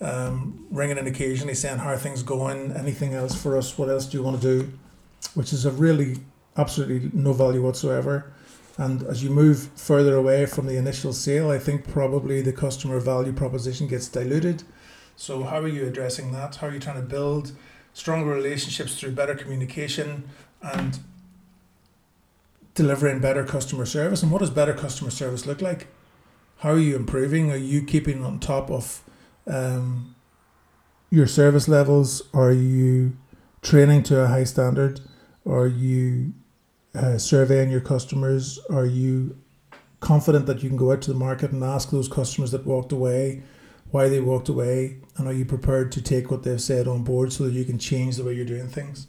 um, 0.00 0.66
ringing 0.70 0.98
in 0.98 1.06
occasionally 1.06 1.54
saying, 1.54 1.78
How 1.78 1.90
are 1.90 1.98
things 1.98 2.22
going? 2.22 2.72
Anything 2.72 3.14
else 3.14 3.40
for 3.40 3.56
us? 3.56 3.76
What 3.76 3.90
else 3.90 4.06
do 4.06 4.16
you 4.16 4.22
want 4.22 4.40
to 4.40 4.60
do? 4.60 4.72
Which 5.34 5.52
is 5.52 5.66
a 5.66 5.70
really 5.70 6.16
absolutely 6.56 7.10
no 7.12 7.32
value 7.32 7.62
whatsoever. 7.62 8.32
And 8.76 9.02
as 9.04 9.24
you 9.24 9.30
move 9.30 9.70
further 9.74 10.16
away 10.16 10.46
from 10.46 10.66
the 10.66 10.76
initial 10.76 11.12
sale, 11.12 11.50
I 11.50 11.58
think 11.58 11.88
probably 11.88 12.40
the 12.42 12.52
customer 12.52 13.00
value 13.00 13.32
proposition 13.32 13.88
gets 13.88 14.08
diluted. 14.08 14.62
So, 15.20 15.42
how 15.42 15.58
are 15.58 15.68
you 15.68 15.84
addressing 15.84 16.30
that? 16.30 16.54
How 16.54 16.68
are 16.68 16.72
you 16.72 16.78
trying 16.78 17.02
to 17.02 17.06
build 17.06 17.50
stronger 17.92 18.30
relationships 18.30 18.94
through 18.94 19.16
better 19.16 19.34
communication 19.34 20.28
and 20.62 21.00
delivering 22.76 23.18
better 23.18 23.44
customer 23.44 23.84
service? 23.84 24.22
And 24.22 24.30
what 24.30 24.38
does 24.38 24.50
better 24.50 24.72
customer 24.72 25.10
service 25.10 25.44
look 25.44 25.60
like? 25.60 25.88
How 26.58 26.70
are 26.70 26.78
you 26.78 26.94
improving? 26.94 27.50
Are 27.50 27.56
you 27.56 27.82
keeping 27.82 28.24
on 28.24 28.38
top 28.38 28.70
of 28.70 29.02
um, 29.48 30.14
your 31.10 31.26
service 31.26 31.66
levels? 31.66 32.22
Are 32.32 32.52
you 32.52 33.16
training 33.60 34.04
to 34.04 34.20
a 34.20 34.28
high 34.28 34.44
standard? 34.44 35.00
Are 35.44 35.66
you 35.66 36.32
uh, 36.94 37.18
surveying 37.18 37.70
your 37.70 37.80
customers? 37.80 38.60
Are 38.70 38.86
you 38.86 39.36
confident 39.98 40.46
that 40.46 40.62
you 40.62 40.68
can 40.68 40.78
go 40.78 40.92
out 40.92 41.02
to 41.02 41.12
the 41.12 41.18
market 41.18 41.50
and 41.50 41.64
ask 41.64 41.90
those 41.90 42.06
customers 42.06 42.52
that 42.52 42.64
walked 42.64 42.92
away 42.92 43.42
why 43.90 44.08
they 44.08 44.20
walked 44.20 44.48
away? 44.48 44.98
And 45.16 45.26
are 45.26 45.32
you 45.32 45.44
prepared 45.44 45.92
to 45.92 46.02
take 46.02 46.30
what 46.30 46.42
they've 46.42 46.60
said 46.60 46.86
on 46.86 47.04
board 47.04 47.32
so 47.32 47.44
that 47.44 47.52
you 47.52 47.64
can 47.64 47.78
change 47.78 48.16
the 48.16 48.24
way 48.24 48.34
you're 48.34 48.44
doing 48.44 48.68
things? 48.68 49.06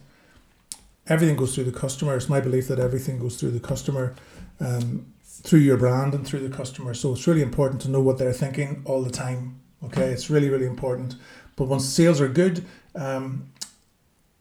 Everything 1.08 1.36
goes 1.36 1.56
through 1.56 1.66
the 1.66 1.72
customer. 1.72 2.16
It's 2.16 2.30
my 2.30 2.40
belief 2.40 2.68
that 2.68 2.80
everything 2.80 3.20
goes 3.20 3.40
through 3.40 3.52
the 3.52 3.60
customer. 3.60 4.16
Um, 4.60 5.14
through 5.42 5.60
your 5.60 5.78
brand 5.78 6.14
and 6.14 6.28
through 6.28 6.48
the 6.48 6.56
customer. 6.56 6.94
So 6.94 7.14
it's 7.14 7.28
really 7.28 7.42
important 7.42 7.82
to 7.82 7.90
know 7.90 8.02
what 8.02 8.18
they're 8.18 8.34
thinking 8.34 8.82
all 8.86 9.02
the 9.02 9.12
time. 9.12 9.60
Okay, 9.84 10.10
it's 10.10 10.30
really 10.30 10.50
really 10.50 10.66
important. 10.66 11.16
But 11.56 11.66
once 11.66 11.86
sales 11.86 12.22
are 12.22 12.28
good, 12.28 12.66
um, 12.96 13.52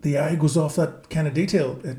the 0.00 0.18
eye 0.18 0.34
goes 0.34 0.56
off 0.56 0.76
that 0.76 1.10
kind 1.10 1.28
of 1.28 1.34
detail. 1.34 1.80
It 1.84 1.98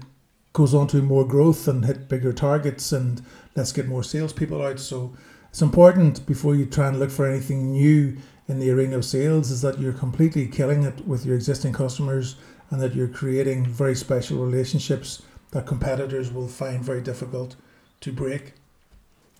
goes 0.53 0.73
on 0.73 0.87
to 0.87 1.01
more 1.01 1.25
growth 1.25 1.67
and 1.67 1.85
hit 1.85 2.09
bigger 2.09 2.33
targets 2.33 2.91
and 2.91 3.21
let's 3.55 3.71
get 3.71 3.87
more 3.87 4.03
salespeople 4.03 4.61
out. 4.61 4.79
So 4.79 5.13
it's 5.49 5.61
important 5.61 6.25
before 6.25 6.55
you 6.55 6.65
try 6.65 6.87
and 6.87 6.99
look 6.99 7.09
for 7.09 7.27
anything 7.27 7.71
new 7.71 8.17
in 8.47 8.59
the 8.59 8.71
arena 8.71 8.97
of 8.97 9.05
sales 9.05 9.51
is 9.51 9.61
that 9.61 9.79
you're 9.79 9.93
completely 9.93 10.47
killing 10.47 10.83
it 10.83 11.07
with 11.07 11.25
your 11.25 11.35
existing 11.35 11.73
customers 11.73 12.35
and 12.69 12.81
that 12.81 12.95
you're 12.95 13.07
creating 13.07 13.65
very 13.65 13.95
special 13.95 14.37
relationships 14.37 15.21
that 15.51 15.65
competitors 15.65 16.31
will 16.31 16.47
find 16.47 16.83
very 16.83 17.01
difficult 17.01 17.55
to 18.01 18.11
break. 18.11 18.53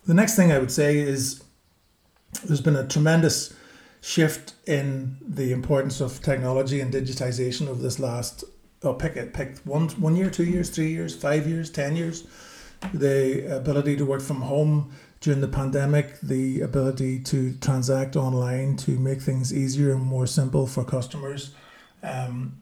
The 0.06 0.14
next 0.14 0.36
thing 0.36 0.50
I 0.50 0.58
would 0.58 0.72
say 0.72 0.98
is 0.98 1.42
there's 2.44 2.60
been 2.60 2.76
a 2.76 2.86
tremendous 2.86 3.54
shift 4.00 4.54
in 4.66 5.18
the 5.20 5.52
importance 5.52 6.00
of 6.00 6.22
technology 6.22 6.80
and 6.80 6.92
digitization 6.92 7.68
over 7.68 7.82
this 7.82 7.98
last 7.98 8.44
oh 8.82 8.94
pick 8.94 9.16
it 9.16 9.34
pick 9.34 9.58
one 9.58 9.88
one 9.90 10.16
year, 10.16 10.30
two 10.30 10.44
years, 10.44 10.70
three 10.70 10.90
years, 10.90 11.14
five 11.14 11.46
years, 11.46 11.70
ten 11.70 11.96
years. 11.96 12.26
The 12.94 13.56
ability 13.56 13.96
to 13.96 14.06
work 14.06 14.22
from 14.22 14.40
home 14.40 14.92
during 15.20 15.40
the 15.40 15.48
pandemic, 15.48 16.18
the 16.20 16.60
ability 16.62 17.20
to 17.20 17.54
transact 17.60 18.16
online 18.16 18.76
to 18.78 18.92
make 18.92 19.20
things 19.20 19.52
easier 19.52 19.92
and 19.92 20.02
more 20.02 20.26
simple 20.26 20.66
for 20.66 20.82
customers, 20.84 21.54
um, 22.02 22.58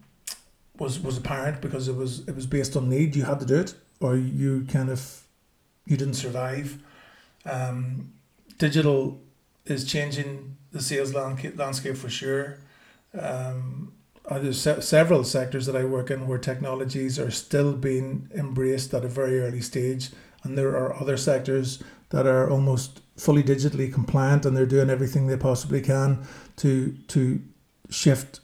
was 0.79 1.01
was 1.01 1.17
apparent 1.17 1.61
because 1.61 1.89
it 1.89 1.97
was 1.97 2.27
it 2.29 2.35
was 2.35 2.47
based 2.47 2.77
on 2.77 2.89
need. 2.89 3.15
You 3.15 3.25
had 3.25 3.41
to 3.41 3.47
do 3.47 3.57
it, 3.61 3.75
or 4.01 4.17
you 4.17 4.67
kind 4.71 4.91
of 4.91 5.23
you 5.87 5.97
didn't 5.97 6.15
survive. 6.15 6.79
Um, 7.45 8.13
digital 8.59 9.21
is 9.65 9.85
changing 9.85 10.57
the 10.73 10.83
sales 10.83 11.15
landscape 11.15 11.97
for 11.97 12.09
sure. 12.09 12.59
Um, 13.19 13.93
uh, 14.27 14.39
there's 14.39 14.61
se- 14.61 14.83
several 14.83 15.25
sectors 15.25 15.65
that 15.67 15.77
I 15.77 15.85
work 15.85 16.11
in 16.11 16.29
where 16.29 16.39
technologies 16.39 17.19
are 17.19 17.31
still 17.31 17.73
being 17.73 18.31
embraced 18.35 18.93
at 18.93 19.05
a 19.05 19.09
very 19.09 19.41
early 19.41 19.63
stage, 19.63 20.11
and 20.45 20.57
there 20.57 20.77
are 20.77 20.95
other 21.01 21.17
sectors 21.17 21.83
that 22.11 22.27
are 22.27 22.51
almost 22.51 23.01
fully 23.17 23.43
digitally 23.43 23.93
compliant 23.93 24.47
and 24.47 24.57
they're 24.57 24.67
doing 24.67 24.91
everything 24.91 25.27
they 25.27 25.37
possibly 25.37 25.81
can 25.81 26.27
to 26.57 26.97
to 27.09 27.41
shift 27.91 28.41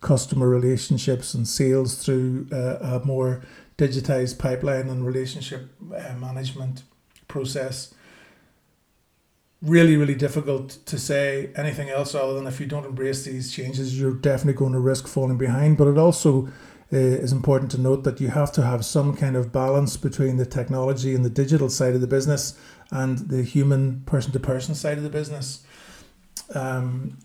customer 0.00 0.48
relationships 0.48 1.34
and 1.34 1.46
sales 1.46 1.96
through 2.04 2.46
uh, 2.52 2.78
a 2.80 3.02
more 3.04 3.42
digitized 3.76 4.38
pipeline 4.38 4.88
and 4.88 5.06
relationship 5.06 5.68
uh, 5.94 6.14
management 6.14 6.82
process 7.26 7.94
really, 9.62 9.96
really 9.96 10.14
difficult 10.14 10.78
to 10.86 10.98
say 10.98 11.50
anything 11.56 11.88
else 11.88 12.14
other 12.14 12.34
than 12.34 12.46
if 12.46 12.60
you 12.60 12.66
don't 12.66 12.86
embrace 12.86 13.24
these 13.24 13.52
changes, 13.52 14.00
you're 14.00 14.14
definitely 14.14 14.58
going 14.58 14.72
to 14.72 14.78
risk 14.78 15.08
falling 15.08 15.38
behind. 15.38 15.76
But 15.76 15.88
it 15.88 15.98
also 15.98 16.48
is 16.96 17.32
important 17.32 17.70
to 17.72 17.80
note 17.80 18.04
that 18.04 18.20
you 18.20 18.28
have 18.28 18.50
to 18.52 18.62
have 18.62 18.84
some 18.84 19.14
kind 19.16 19.36
of 19.36 19.52
balance 19.52 19.96
between 19.96 20.38
the 20.38 20.46
technology 20.46 21.14
and 21.14 21.24
the 21.24 21.30
digital 21.30 21.68
side 21.68 21.94
of 21.94 22.00
the 22.00 22.06
business 22.06 22.58
and 22.90 23.18
the 23.28 23.42
human 23.42 24.00
person 24.06 24.32
to 24.32 24.40
person 24.40 24.74
side 24.74 24.96
of 24.96 25.04
the 25.04 25.10
business. 25.10 25.64
Um, 26.54 27.18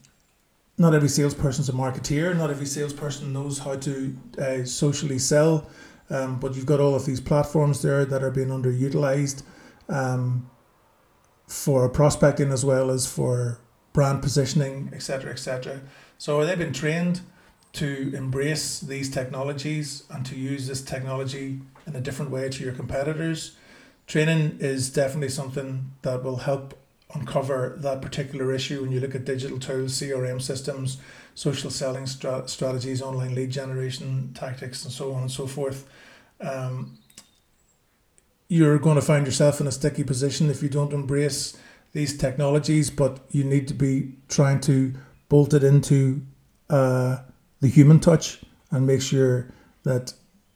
not 0.77 0.93
every 0.93 1.08
salesperson 1.08 1.62
is 1.62 1.70
a 1.70 1.74
marketeer. 1.74 2.36
Not 2.36 2.50
every 2.50 2.65
salesperson 2.65 3.32
knows 3.32 3.60
how 3.60 3.75
to 3.75 4.17
uh, 4.38 4.65
socially 4.65 5.20
sell. 5.20 5.70
Um, 6.10 6.39
but 6.39 6.55
you've 6.55 6.65
got 6.65 6.82
all 6.82 6.96
of 6.96 7.05
these 7.05 7.22
platforms 7.22 7.82
there 7.82 8.03
that 8.05 8.24
are 8.24 8.32
being 8.32 8.50
underutilized. 8.50 9.43
Um, 9.88 10.50
for 11.48 11.88
prospecting 11.89 12.51
as 12.51 12.65
well 12.65 12.89
as 12.89 13.05
for 13.05 13.60
brand 13.91 14.22
positioning, 14.22 14.89
etc., 14.93 15.32
etc. 15.32 15.82
So 16.17 16.39
are 16.39 16.46
they've 16.46 16.58
been 16.58 16.74
trained 16.74 17.22
to 17.74 18.12
embrace 18.15 18.80
these 18.80 19.10
technologies 19.10 20.03
and 20.10 20.25
to 20.25 20.36
use 20.36 20.68
this 20.68 20.82
technology 20.82 21.60
in 21.88 21.96
a 21.96 22.01
different 22.01 22.32
way 22.32 22.50
to 22.50 22.63
your 22.63 22.74
competitors. 22.74 23.56
Training 24.06 24.58
is 24.60 24.92
definitely 24.92 25.30
something 25.30 25.92
that 26.03 26.24
will 26.24 26.38
help 26.38 26.80
uncover 27.15 27.75
that 27.80 28.01
particular 28.01 28.53
issue 28.53 28.82
when 28.82 28.92
you 28.92 29.00
look 29.00 29.15
at 29.15 29.25
digital 29.25 29.60
tools, 29.60 29.94
CRM 29.94 30.42
systems, 30.42 30.98
social 31.36 31.70
selling 31.70 32.06
stra- 32.06 32.48
strategies, 32.48 33.01
online 33.01 33.36
lead 33.36 33.50
generation 33.51 34.32
tactics, 34.34 34.84
and 34.84 34.94
so 34.94 35.13
on 35.13 35.22
and 35.22 35.32
so 35.32 35.48
forth. 35.48 35.88
Um, 36.42 36.98
you're 38.48 38.77
going 38.77 38.96
to 38.96 39.01
find 39.01 39.25
yourself 39.25 39.62
in 39.62 39.68
a 39.68 39.72
sticky 39.72 40.03
position 40.03 40.50
if 40.50 40.62
you 40.62 40.70
don't 40.70 40.94
embrace 40.94 41.58
these 41.94 42.18
technologies, 42.18 42.89
but 42.92 43.20
you 43.32 43.44
need 43.44 43.68
to 43.68 43.74
be 43.74 44.13
trying 44.27 44.60
to 44.62 44.94
bolt 45.30 45.53
it 45.53 45.63
into 45.63 46.22
uh, 46.70 47.18
the 47.63 47.70
human 47.70 47.98
touch 47.98 48.41
and 48.72 48.86
make 48.86 49.01
sure 49.01 49.50
that 49.84 50.13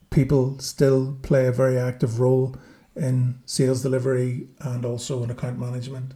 people 0.10 0.60
still 0.60 1.18
play 1.22 1.48
a 1.48 1.54
very 1.54 1.80
active 1.80 2.20
role 2.20 2.54
in 2.98 3.40
sales 3.46 3.82
delivery 3.82 4.50
and 4.60 4.84
also 4.84 5.24
in 5.24 5.32
account 5.32 5.58
management. 5.58 6.14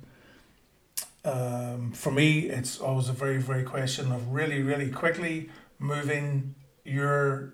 Um, 1.23 1.93
for 1.93 2.11
me, 2.11 2.49
it's 2.49 2.81
always 2.81 3.07
a 3.07 3.13
very, 3.13 3.37
very 3.37 3.63
question 3.63 4.11
of 4.11 4.33
really, 4.33 4.61
really 4.61 4.89
quickly 4.89 5.49
moving 5.79 6.55
your 6.83 7.53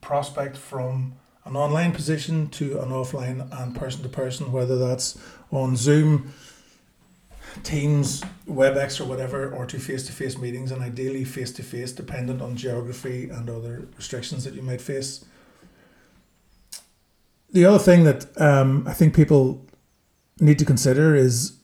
prospect 0.00 0.56
from 0.56 1.12
an 1.44 1.56
online 1.56 1.92
position 1.92 2.48
to 2.48 2.80
an 2.80 2.88
offline 2.88 3.46
and 3.60 3.76
person 3.76 4.02
to 4.02 4.08
person, 4.08 4.50
whether 4.50 4.78
that's 4.78 5.18
on 5.50 5.76
Zoom, 5.76 6.32
Teams, 7.62 8.22
WebEx, 8.48 9.00
or 9.00 9.04
whatever, 9.04 9.50
or 9.52 9.66
to 9.66 9.78
face 9.78 10.06
to 10.06 10.12
face 10.12 10.38
meetings, 10.38 10.70
and 10.70 10.82
ideally 10.82 11.24
face 11.24 11.52
to 11.52 11.62
face, 11.62 11.92
dependent 11.92 12.40
on 12.42 12.56
geography 12.56 13.28
and 13.28 13.48
other 13.50 13.88
restrictions 13.96 14.44
that 14.44 14.54
you 14.54 14.62
might 14.62 14.80
face. 14.80 15.24
The 17.52 17.64
other 17.64 17.78
thing 17.78 18.04
that 18.04 18.40
um, 18.40 18.86
I 18.86 18.92
think 18.92 19.14
people 19.14 19.66
need 20.40 20.58
to 20.58 20.64
consider 20.64 21.14
is 21.14 21.56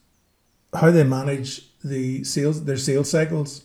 how 0.75 0.91
they 0.91 1.05
manage 1.05 1.69
the 1.85 2.25
sales 2.25 2.65
their 2.65 2.77
sales 2.77 3.11
cycles. 3.11 3.65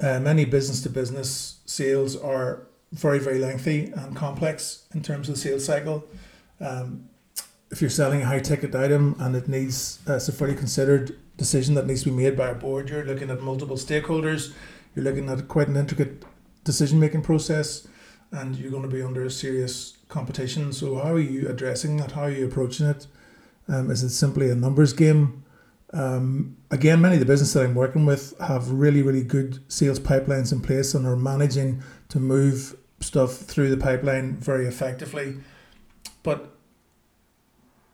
Uh, 0.00 0.18
many 0.18 0.46
business 0.46 0.80
to 0.82 0.88
business 0.88 1.60
sales 1.66 2.16
are 2.16 2.66
very, 2.92 3.18
very 3.18 3.38
lengthy 3.38 3.92
and 3.92 4.16
complex 4.16 4.86
in 4.94 5.02
terms 5.02 5.28
of 5.28 5.34
the 5.34 5.40
sales 5.40 5.64
cycle. 5.64 6.04
Um, 6.60 7.09
if 7.70 7.80
you're 7.80 7.90
selling 7.90 8.22
a 8.22 8.26
high 8.26 8.40
ticket 8.40 8.74
item 8.74 9.14
and 9.18 9.36
it 9.36 9.48
needs 9.48 10.00
uh, 10.08 10.14
it's 10.14 10.28
a 10.28 10.32
fairly 10.32 10.54
considered 10.54 11.16
decision 11.36 11.74
that 11.74 11.86
needs 11.86 12.02
to 12.02 12.10
be 12.10 12.22
made 12.22 12.36
by 12.36 12.48
a 12.48 12.54
board, 12.54 12.90
you're 12.90 13.04
looking 13.04 13.30
at 13.30 13.40
multiple 13.40 13.76
stakeholders, 13.76 14.52
you're 14.94 15.04
looking 15.04 15.28
at 15.28 15.48
quite 15.48 15.68
an 15.68 15.76
intricate 15.76 16.24
decision 16.64 17.00
making 17.00 17.22
process, 17.22 17.88
and 18.32 18.56
you're 18.56 18.70
going 18.70 18.82
to 18.82 18.94
be 18.94 19.02
under 19.02 19.24
a 19.24 19.30
serious 19.30 19.96
competition. 20.08 20.72
So, 20.72 20.96
how 20.96 21.14
are 21.14 21.20
you 21.20 21.48
addressing 21.48 21.96
that? 21.98 22.12
How 22.12 22.22
are 22.22 22.30
you 22.30 22.46
approaching 22.46 22.86
it? 22.86 23.06
Um, 23.68 23.90
is 23.90 24.02
it 24.02 24.10
simply 24.10 24.50
a 24.50 24.54
numbers 24.54 24.92
game? 24.92 25.44
Um, 25.92 26.56
again, 26.70 27.00
many 27.00 27.14
of 27.14 27.20
the 27.20 27.26
businesses 27.26 27.54
that 27.54 27.64
I'm 27.64 27.74
working 27.74 28.06
with 28.06 28.38
have 28.38 28.70
really, 28.70 29.02
really 29.02 29.24
good 29.24 29.60
sales 29.68 29.98
pipelines 29.98 30.52
in 30.52 30.60
place 30.60 30.94
and 30.94 31.06
are 31.06 31.16
managing 31.16 31.82
to 32.10 32.20
move 32.20 32.76
stuff 33.00 33.36
through 33.36 33.70
the 33.70 33.76
pipeline 33.76 34.36
very 34.36 34.66
effectively. 34.66 35.38
But 36.22 36.54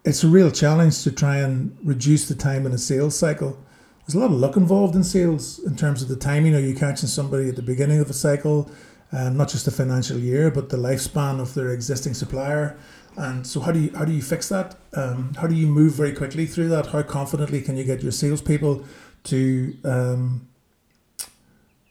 it's 0.06 0.24
a 0.24 0.28
real 0.28 0.50
challenge 0.50 1.02
to 1.02 1.12
try 1.12 1.38
and 1.38 1.76
reduce 1.84 2.28
the 2.28 2.34
time 2.34 2.64
in 2.64 2.72
a 2.72 2.78
sales 2.78 3.18
cycle. 3.18 3.58
There's 4.06 4.14
a 4.14 4.18
lot 4.20 4.30
of 4.30 4.38
luck 4.38 4.56
involved 4.56 4.94
in 4.94 5.02
sales 5.02 5.58
in 5.58 5.76
terms 5.76 6.00
of 6.00 6.08
the 6.08 6.16
timing. 6.16 6.54
Are 6.54 6.60
you 6.60 6.74
catching 6.74 7.08
somebody 7.08 7.48
at 7.48 7.56
the 7.56 7.62
beginning 7.62 7.98
of 7.98 8.08
a 8.08 8.14
cycle, 8.14 8.70
um, 9.12 9.36
not 9.36 9.48
just 9.48 9.64
the 9.64 9.72
financial 9.72 10.16
year, 10.16 10.50
but 10.50 10.68
the 10.68 10.76
lifespan 10.76 11.40
of 11.40 11.54
their 11.54 11.70
existing 11.70 12.14
supplier? 12.14 12.78
And 13.16 13.46
so, 13.46 13.60
how 13.60 13.72
do 13.72 13.80
you 13.80 13.90
how 13.96 14.04
do 14.04 14.12
you 14.12 14.22
fix 14.22 14.48
that? 14.50 14.76
Um, 14.94 15.34
how 15.34 15.48
do 15.48 15.54
you 15.54 15.66
move 15.66 15.94
very 15.94 16.12
quickly 16.12 16.46
through 16.46 16.68
that? 16.68 16.86
How 16.86 17.02
confidently 17.02 17.60
can 17.60 17.76
you 17.76 17.84
get 17.84 18.02
your 18.02 18.12
salespeople 18.12 18.84
to 19.24 19.76
um, 19.84 20.48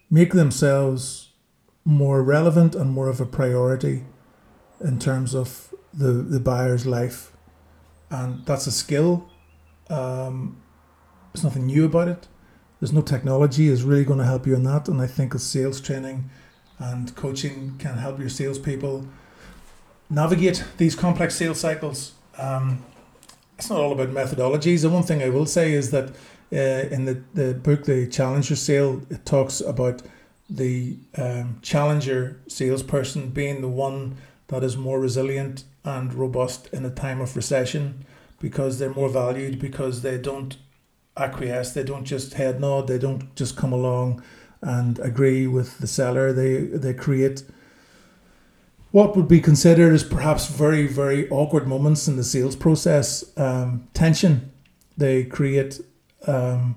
make 0.10 0.32
themselves 0.32 1.32
more 1.84 2.24
relevant 2.24 2.76
and 2.76 2.92
more 2.92 3.10
of 3.10 3.20
a 3.20 3.26
priority 3.26 4.04
in 4.82 5.00
terms 5.00 5.36
of 5.36 5.74
the, 5.94 6.12
the 6.12 6.40
buyer's 6.40 6.86
life. 6.86 7.35
And 8.10 8.46
that's 8.46 8.68
a 8.68 8.72
skill. 8.72 9.28
Um, 9.90 10.62
there's 11.34 11.44
nothing 11.44 11.66
new 11.66 11.86
about 11.86 12.08
it. 12.08 12.28
There's 12.80 12.94
no 12.94 13.02
technology 13.02 13.68
is 13.68 13.84
really 13.84 14.06
going 14.06 14.20
to 14.20 14.26
help 14.26 14.46
you 14.46 14.56
in 14.56 14.64
that. 14.64 14.88
And 14.88 15.02
I 15.02 15.08
think 15.08 15.34
sales 15.36 15.82
training 15.82 16.30
and 16.80 17.16
coaching 17.16 17.76
can 17.80 17.98
help 17.98 18.20
your 18.20 18.30
salespeople 18.30 19.08
navigate 20.10 20.64
these 20.78 20.96
complex 20.96 21.36
sales 21.36 21.60
cycles. 21.60 22.14
Um, 22.38 22.84
it's 23.58 23.70
not 23.70 23.80
all 23.80 23.94
about 23.94 24.10
methodologies. 24.10 24.82
The 24.82 24.90
one 24.90 25.04
thing 25.04 25.24
I 25.24 25.30
will 25.30 25.46
say 25.46 25.74
is 25.74 25.92
that 25.92 26.10
uh, 26.54 26.94
in 26.94 27.06
the, 27.06 27.24
the 27.34 27.54
book, 27.54 27.86
The 27.86 28.08
Challenger 28.08 28.56
Sale, 28.56 29.02
it 29.10 29.26
talks 29.26 29.62
about 29.62 30.02
the 30.50 30.98
um, 31.18 31.60
challenger 31.62 32.40
salesperson 32.48 33.30
being 33.30 33.62
the 33.62 33.68
one 33.68 34.18
that 34.48 34.64
is 34.64 34.78
more 34.78 35.00
resilient 35.00 35.64
and 35.84 36.14
robust 36.14 36.68
in 36.74 36.86
a 36.86 36.90
time 36.90 37.22
of 37.22 37.36
recession 37.36 38.06
because 38.40 38.80
they're 38.80 38.94
more 38.94 39.10
valued, 39.10 39.60
because 39.60 40.02
they 40.02 40.18
don't 40.18 40.58
acquiesce, 41.18 41.74
they 41.74 41.84
don't 41.84 42.06
just 42.06 42.34
head 42.34 42.60
nod, 42.60 42.88
they 42.88 43.00
don't 43.00 43.36
just 43.36 43.56
come 43.56 43.74
along 43.74 44.22
and 44.62 45.00
agree 45.00 45.48
with 45.48 45.80
the 45.80 45.88
seller. 45.88 46.34
They 46.34 46.58
they 46.58 46.94
create 46.94 47.44
what 48.92 49.16
would 49.16 49.28
be 49.28 49.40
considered 49.40 49.94
as 49.94 50.04
perhaps 50.04 50.48
very 50.48 50.88
very 50.88 51.30
awkward 51.30 51.68
moments 51.68 52.08
in 52.08 52.16
the 52.18 52.24
sales 52.24 52.56
process, 52.56 53.24
um, 53.38 53.88
tension. 53.94 54.52
They 54.98 55.24
create 55.26 55.82
um, 56.28 56.76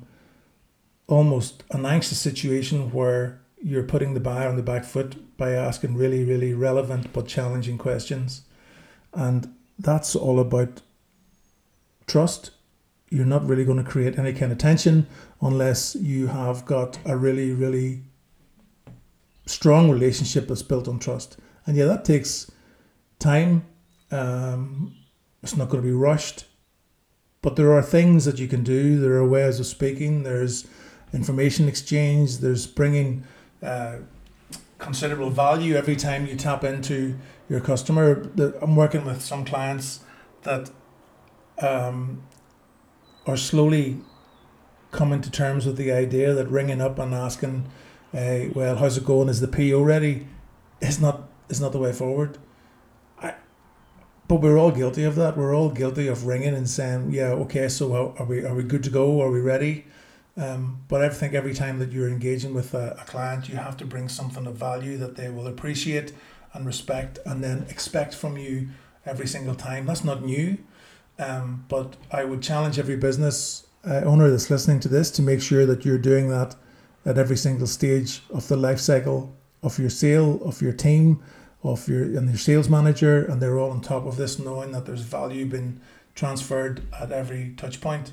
almost 1.07 1.65
an 1.71 1.87
anxious 1.87 2.19
situation 2.19 2.93
where 2.93 3.41
you're 3.62 3.83
putting 3.83 4.15
the 4.15 4.21
buyer 4.21 4.49
on 4.49 4.57
the 4.57 4.62
back 4.62 4.85
foot 4.85 5.37
by 5.37 5.53
asking 5.53 5.97
really 5.97 6.25
really 6.25 6.55
relevant 6.55 7.12
but 7.12 7.27
challenging 7.27 7.79
questions, 7.79 8.43
and 9.12 9.53
that's 9.79 10.17
all 10.17 10.41
about 10.41 10.83
trust 12.07 12.50
you're 13.11 13.25
not 13.25 13.47
really 13.47 13.65
going 13.65 13.83
to 13.83 13.91
create 13.91 14.19
any 14.19 14.33
kind 14.33 14.53
of 14.53 14.59
tension 14.59 15.07
unless 15.41 15.95
you 15.95 16.27
have 16.27 16.65
got 16.65 16.99
a 17.05 17.17
really, 17.17 17.53
really 17.53 18.03
strong 19.47 19.91
relationship 19.91 20.47
that's 20.49 20.62
built 20.62 20.88
on 20.88 20.99
trust. 20.99 21.38
And 21.67 21.77
yeah, 21.77 21.87
that 21.87 22.05
takes 22.05 22.50
time. 23.19 23.65
Um, 24.11 24.95
it's 25.43 25.57
not 25.57 25.69
going 25.69 25.83
to 25.83 25.88
be 25.88 25.95
rushed. 25.95 26.45
But 27.41 27.57
there 27.57 27.73
are 27.73 27.83
things 27.83 28.25
that 28.25 28.38
you 28.38 28.49
can 28.49 28.65
do. 28.65 28.99
There 28.99 29.15
are 29.15 29.27
ways 29.27 29.61
of 29.61 29.67
speaking. 29.67 30.25
There's 30.25 30.67
information 31.15 31.69
exchange. 31.69 32.38
There's 32.38 32.67
bringing 32.67 33.25
uh, 33.62 33.99
considerable 34.79 35.31
value 35.31 35.75
every 35.75 35.97
time 35.97 36.27
you 36.27 36.37
tap 36.37 36.65
into 36.65 37.19
your 37.49 37.61
customer. 37.61 38.31
I'm 38.62 38.77
working 38.77 39.05
with 39.05 39.23
some 39.23 39.45
clients 39.45 40.00
that 40.43 40.71
um, 41.61 42.23
are 43.27 43.37
slowly 43.37 43.99
coming 44.91 45.21
to 45.21 45.31
terms 45.31 45.67
with 45.67 45.77
the 45.77 45.93
idea 45.93 46.33
that 46.33 46.49
ringing 46.49 46.81
up 46.81 46.99
and 46.99 47.15
asking, 47.15 47.67
uh, 48.15 48.53
"Well, 48.55 48.77
how's 48.77 48.97
it 48.97 49.05
going? 49.05 49.29
Is 49.29 49.41
the 49.41 49.49
PO 49.49 49.83
ready?" 49.83 50.27
is 50.81 51.00
not 51.00 51.29
is 51.49 51.61
not 51.61 51.73
the 51.73 51.79
way 51.79 51.93
forward. 51.93 52.38
I, 53.21 53.35
but 54.29 54.37
we're 54.37 54.59
all 54.59 54.71
guilty 54.71 55.05
of 55.05 55.17
that. 55.17 55.37
We're 55.37 55.55
all 55.55 55.71
guilty 55.71 56.07
of 56.07 56.27
ringing 56.27 56.55
and 56.55 56.69
saying, 56.69 57.11
"Yeah, 57.12 57.31
okay, 57.45 57.69
so 57.69 58.15
are 58.19 58.25
we 58.25 58.45
are 58.45 58.55
we 58.55 58.62
good 58.62 58.85
to 58.85 58.91
go? 58.91 59.21
Are 59.21 59.31
we 59.31 59.41
ready?" 59.41 59.87
Um, 60.38 60.85
but 60.87 61.02
I 61.02 61.09
think 61.09 61.35
every 61.35 61.52
time 61.52 61.80
that 61.80 61.90
you're 61.90 62.09
engaging 62.09 62.54
with 62.54 62.73
a, 62.73 62.97
a 63.00 63.04
client, 63.04 63.49
you 63.49 63.57
have 63.57 63.76
to 63.78 63.85
bring 63.85 64.09
something 64.09 64.47
of 64.47 64.54
value 64.54 64.97
that 64.99 65.16
they 65.16 65.28
will 65.28 65.49
appreciate 65.49 66.12
and 66.54 66.64
respect, 66.64 67.18
and 67.26 67.42
then 67.42 67.66
expect 67.68 68.14
from 68.14 68.38
you 68.38 68.68
every 69.04 69.26
single 69.26 69.54
time. 69.54 69.85
That's 69.87 70.04
not 70.04 70.25
new. 70.25 70.59
Um, 71.18 71.64
but 71.68 71.97
I 72.12 72.25
would 72.25 72.40
challenge 72.40 72.78
every 72.78 72.97
business 72.97 73.66
uh, 73.85 74.02
owner 74.04 74.30
that's 74.30 74.49
listening 74.49 74.80
to 74.80 74.88
this 74.88 75.11
to 75.12 75.23
make 75.23 75.42
sure 75.42 75.66
that 75.66 75.85
you're 75.85 75.99
doing 75.99 76.28
that 76.28 76.54
at 77.04 77.18
every 77.18 77.37
single 77.37 77.66
stage 77.66 78.23
of 78.30 78.47
the 78.47 78.57
life 78.57 78.78
cycle 78.78 79.35
of 79.62 79.78
your 79.78 79.90
sale, 79.90 80.40
of 80.45 80.62
your 80.62 80.73
team, 80.73 81.21
of 81.64 81.88
your 81.88 82.04
and 82.04 82.28
your 82.28 82.38
sales 82.38 82.68
manager, 82.68 83.25
and 83.25 83.42
they're 83.42 83.59
all 83.59 83.71
on 83.71 83.80
top 83.80 84.07
of 84.07 84.16
this, 84.16 84.38
knowing 84.38 84.71
that 84.73 84.87
there's 84.87 85.00
value 85.00 85.47
being 85.47 85.80
transferred 86.14 86.83
at 86.99 87.11
every 87.11 87.54
touch 87.57 87.80
point. 87.80 88.12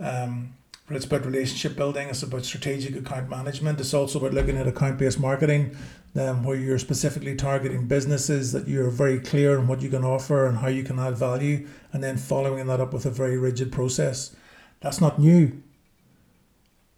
Um, 0.00 0.54
but 0.86 0.96
it's 0.96 1.06
about 1.06 1.24
relationship 1.24 1.76
building. 1.76 2.08
It's 2.08 2.22
about 2.22 2.44
strategic 2.44 2.96
account 2.96 3.28
management. 3.28 3.80
It's 3.80 3.94
also 3.94 4.18
about 4.18 4.34
looking 4.34 4.56
at 4.56 4.66
account 4.66 4.98
based 4.98 5.20
marketing, 5.20 5.76
um, 6.16 6.44
where 6.44 6.56
you're 6.56 6.78
specifically 6.78 7.36
targeting 7.36 7.86
businesses 7.86 8.52
that 8.52 8.68
you're 8.68 8.90
very 8.90 9.20
clear 9.20 9.58
on 9.58 9.68
what 9.68 9.80
you 9.80 9.88
can 9.88 10.04
offer 10.04 10.46
and 10.46 10.58
how 10.58 10.68
you 10.68 10.82
can 10.82 10.98
add 10.98 11.16
value, 11.16 11.66
and 11.92 12.02
then 12.02 12.16
following 12.16 12.66
that 12.66 12.80
up 12.80 12.92
with 12.92 13.06
a 13.06 13.10
very 13.10 13.38
rigid 13.38 13.70
process. 13.70 14.34
That's 14.80 15.00
not 15.00 15.18
new. 15.18 15.62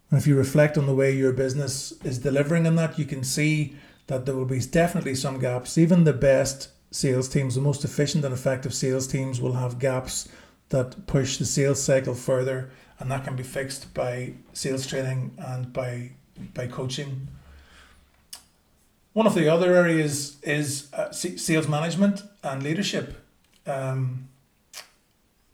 And 0.09 0.19
if 0.19 0.27
you 0.27 0.35
reflect 0.35 0.77
on 0.77 0.85
the 0.85 0.95
way 0.95 1.11
your 1.11 1.33
business 1.33 1.93
is 2.03 2.19
delivering 2.19 2.65
in 2.65 2.75
that, 2.75 2.97
you 2.97 3.05
can 3.05 3.23
see 3.23 3.75
that 4.07 4.25
there 4.25 4.35
will 4.35 4.45
be 4.45 4.59
definitely 4.59 5.15
some 5.15 5.39
gaps. 5.39 5.77
Even 5.77 6.03
the 6.03 6.13
best 6.13 6.69
sales 6.91 7.27
teams, 7.27 7.55
the 7.55 7.61
most 7.61 7.83
efficient 7.83 8.23
and 8.23 8.33
effective 8.33 8.73
sales 8.73 9.07
teams, 9.07 9.41
will 9.41 9.53
have 9.53 9.79
gaps 9.79 10.27
that 10.69 11.07
push 11.07 11.37
the 11.37 11.45
sales 11.45 11.81
cycle 11.81 12.13
further 12.13 12.71
and 12.99 13.11
that 13.11 13.23
can 13.23 13.35
be 13.35 13.43
fixed 13.43 13.93
by 13.93 14.33
sales 14.53 14.87
training 14.87 15.37
and 15.37 15.73
by 15.73 16.11
by 16.53 16.67
coaching. 16.67 17.27
One 19.13 19.25
of 19.25 19.35
the 19.35 19.47
other 19.47 19.73
areas 19.73 20.37
is 20.43 20.93
uh, 20.93 21.11
sales 21.11 21.67
management 21.67 22.23
and 22.43 22.61
leadership. 22.61 23.15
Um, 23.65 24.27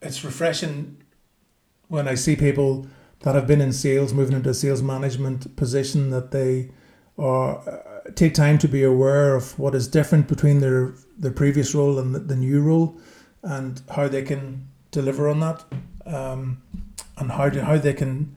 it's 0.01 0.23
refreshing 0.23 0.97
when 1.87 2.07
I 2.07 2.15
see 2.15 2.35
people 2.35 2.87
that 3.19 3.35
have 3.35 3.45
been 3.45 3.61
in 3.61 3.71
sales 3.71 4.13
moving 4.13 4.35
into 4.35 4.49
a 4.49 4.53
sales 4.53 4.81
management 4.81 5.55
position 5.55 6.09
that 6.09 6.31
they 6.31 6.71
are 7.19 7.59
uh, 7.69 8.09
take 8.15 8.33
time 8.33 8.57
to 8.57 8.67
be 8.67 8.83
aware 8.83 9.35
of 9.35 9.57
what 9.59 9.75
is 9.75 9.87
different 9.87 10.27
between 10.27 10.59
their 10.59 10.93
their 11.17 11.31
previous 11.31 11.75
role 11.75 11.99
and 11.99 12.15
the, 12.15 12.19
the 12.19 12.35
new 12.35 12.61
role 12.61 12.99
and 13.43 13.81
how 13.95 14.07
they 14.07 14.23
can 14.23 14.67
deliver 14.91 15.27
on 15.29 15.39
that. 15.39 15.63
Um, 16.05 16.61
and 17.21 17.31
how 17.33 17.49
to, 17.49 17.63
how 17.63 17.77
they 17.77 17.93
can 17.93 18.35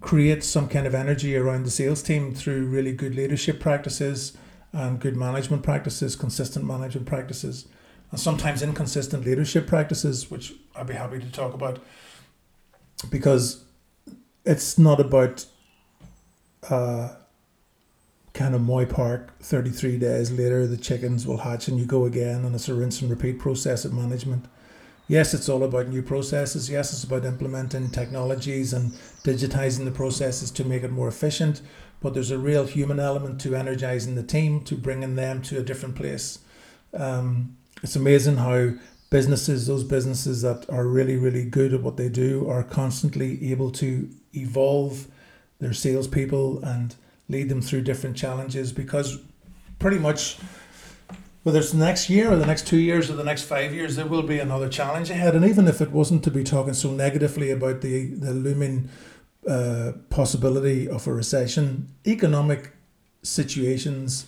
create 0.00 0.42
some 0.44 0.68
kind 0.68 0.86
of 0.86 0.94
energy 0.94 1.36
around 1.36 1.66
the 1.66 1.70
sales 1.70 2.02
team 2.02 2.34
through 2.34 2.66
really 2.66 2.92
good 2.92 3.14
leadership 3.14 3.60
practices 3.60 4.36
and 4.72 5.00
good 5.00 5.16
management 5.16 5.62
practices, 5.62 6.16
consistent 6.16 6.64
management 6.64 7.06
practices, 7.06 7.66
and 8.10 8.20
sometimes 8.20 8.62
inconsistent 8.62 9.26
leadership 9.26 9.66
practices, 9.66 10.30
which 10.30 10.54
I'd 10.76 10.86
be 10.86 10.94
happy 10.94 11.18
to 11.18 11.30
talk 11.32 11.52
about. 11.52 11.80
Because 13.10 13.64
it's 14.44 14.78
not 14.78 15.00
about 15.00 15.44
uh, 16.70 17.16
kind 18.34 18.54
of 18.54 18.60
Moy 18.60 18.86
Park 18.86 19.36
33 19.40 19.98
days 19.98 20.30
later 20.30 20.66
the 20.66 20.76
chickens 20.76 21.26
will 21.26 21.38
hatch 21.38 21.66
and 21.66 21.78
you 21.78 21.86
go 21.86 22.04
again 22.04 22.44
and 22.44 22.54
it's 22.54 22.68
a 22.68 22.74
rinse 22.74 23.02
and 23.02 23.10
repeat 23.10 23.40
process 23.40 23.84
of 23.84 23.92
management 23.92 24.46
yes, 25.08 25.34
it's 25.34 25.48
all 25.48 25.62
about 25.62 25.88
new 25.88 26.02
processes. 26.02 26.70
Yes, 26.70 26.92
it's 26.92 27.04
about 27.04 27.24
implementing 27.24 27.90
technologies 27.90 28.72
and 28.72 28.92
digitizing 29.24 29.84
the 29.84 29.90
processes 29.90 30.50
to 30.52 30.64
make 30.64 30.82
it 30.82 30.90
more 30.90 31.08
efficient. 31.08 31.60
But 32.00 32.14
there's 32.14 32.30
a 32.30 32.38
real 32.38 32.66
human 32.66 32.98
element 32.98 33.40
to 33.42 33.54
energizing 33.54 34.14
the 34.14 34.22
team, 34.22 34.62
to 34.64 34.76
bringing 34.76 35.14
them 35.14 35.42
to 35.42 35.58
a 35.58 35.62
different 35.62 35.94
place. 35.94 36.40
Um, 36.94 37.56
it's 37.82 37.96
amazing 37.96 38.36
how 38.36 38.72
businesses, 39.10 39.66
those 39.66 39.84
businesses 39.84 40.42
that 40.42 40.68
are 40.68 40.86
really, 40.86 41.16
really 41.16 41.44
good 41.44 41.74
at 41.74 41.82
what 41.82 41.96
they 41.96 42.08
do, 42.08 42.48
are 42.48 42.62
constantly 42.62 43.52
able 43.52 43.70
to 43.72 44.08
evolve 44.34 45.06
their 45.60 45.72
salespeople 45.72 46.62
and 46.64 46.96
lead 47.28 47.48
them 47.48 47.62
through 47.62 47.82
different 47.82 48.16
challenges 48.16 48.72
because 48.72 49.18
pretty 49.78 49.98
much 49.98 50.38
whether 51.42 51.58
it's 51.58 51.72
the 51.72 51.78
next 51.78 52.08
year 52.08 52.32
or 52.32 52.36
the 52.36 52.46
next 52.46 52.66
two 52.66 52.78
years 52.78 53.10
or 53.10 53.14
the 53.14 53.24
next 53.24 53.42
five 53.42 53.74
years, 53.74 53.96
there 53.96 54.06
will 54.06 54.22
be 54.22 54.38
another 54.38 54.68
challenge 54.68 55.10
ahead. 55.10 55.34
And 55.34 55.44
even 55.44 55.66
if 55.66 55.80
it 55.80 55.90
wasn't 55.90 56.22
to 56.24 56.30
be 56.30 56.44
talking 56.44 56.74
so 56.74 56.92
negatively 56.92 57.50
about 57.50 57.80
the, 57.80 58.06
the 58.14 58.32
looming 58.32 58.88
uh, 59.48 59.92
possibility 60.08 60.88
of 60.88 61.06
a 61.06 61.12
recession, 61.12 61.88
economic 62.06 62.72
situations 63.22 64.26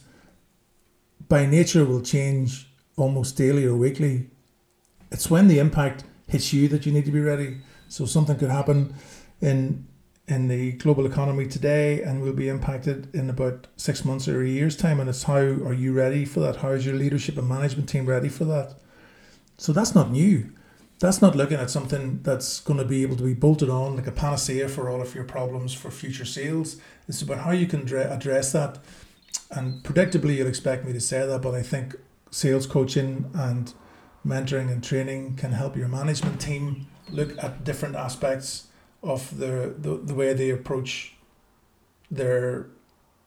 by 1.29 1.47
nature 1.47 1.85
will 1.85 2.03
change 2.03 2.69
almost 2.97 3.37
daily 3.37 3.65
or 3.65 3.77
weekly. 3.77 4.31
It's 5.13 5.31
when 5.31 5.47
the 5.47 5.61
impact 5.61 6.05
hits 6.27 6.53
you 6.53 6.67
that 6.69 6.85
you 6.85 6.93
need 6.93 7.05
to 7.05 7.13
be 7.13 7.21
ready. 7.21 7.59
So 7.89 8.07
something 8.07 8.37
could 8.37 8.51
happen 8.51 8.95
in 9.41 9.87
in 10.27 10.49
the 10.49 10.73
global 10.73 11.05
economy 11.05 11.47
today 11.47 12.03
and 12.03 12.23
will 12.23 12.33
be 12.33 12.49
impacted 12.49 13.15
in 13.15 13.29
about 13.29 13.67
six 13.77 14.05
months 14.05 14.27
or 14.27 14.43
a 14.43 14.49
year's 14.49 14.77
time. 14.77 14.99
And 14.99 15.09
it's 15.09 15.25
how 15.25 15.37
are 15.37 15.75
you 15.75 15.93
ready 15.93 16.25
for 16.25 16.41
that? 16.41 16.57
How 16.57 16.71
is 16.71 16.87
your 16.87 16.95
leadership 16.95 17.37
and 17.37 17.49
management 17.49 17.89
team 17.89 18.07
ready 18.07 18.31
for 18.31 18.45
that? 18.47 18.75
So 19.59 19.73
that's 19.73 19.95
not 19.95 20.11
new. 20.11 20.51
That's 20.99 21.21
not 21.21 21.37
looking 21.37 21.59
at 21.59 21.71
something 21.71 22.21
that's 22.23 22.61
going 22.61 22.79
to 22.79 22.85
be 22.87 23.03
able 23.03 23.17
to 23.17 23.23
be 23.23 23.35
bolted 23.35 23.69
on 23.69 23.97
like 23.97 24.07
a 24.07 24.13
panacea 24.13 24.69
for 24.69 24.89
all 24.89 25.03
of 25.03 25.15
your 25.15 25.25
problems 25.25 25.75
for 25.75 25.91
future 25.91 26.25
sales. 26.25 26.77
It's 27.07 27.21
about 27.21 27.41
how 27.41 27.51
you 27.51 27.67
can 27.67 27.83
address 27.83 28.53
that. 28.53 28.79
And 29.51 29.83
predictably, 29.83 30.37
you'll 30.37 30.49
expect 30.49 30.87
me 30.87 30.93
to 30.95 31.01
say 31.01 31.27
that, 31.27 31.43
but 31.43 31.55
I 31.55 31.63
think 31.63 31.97
sales 32.31 32.67
coaching 32.67 33.31
and 33.35 33.75
mentoring 34.27 34.71
and 34.71 34.83
training 34.83 35.37
can 35.37 35.53
help 35.53 35.77
your 35.77 35.89
management 35.89 36.41
team 36.41 36.87
look 37.11 37.37
at 37.43 37.65
different 37.65 37.95
aspects 37.95 38.69
of 39.05 39.39
the, 39.39 39.75
the, 39.79 40.01
the 40.03 40.15
way 40.15 40.33
they 40.33 40.51
approach 40.51 41.15
their 42.11 42.67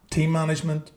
team 0.10 0.32
management 0.32 0.92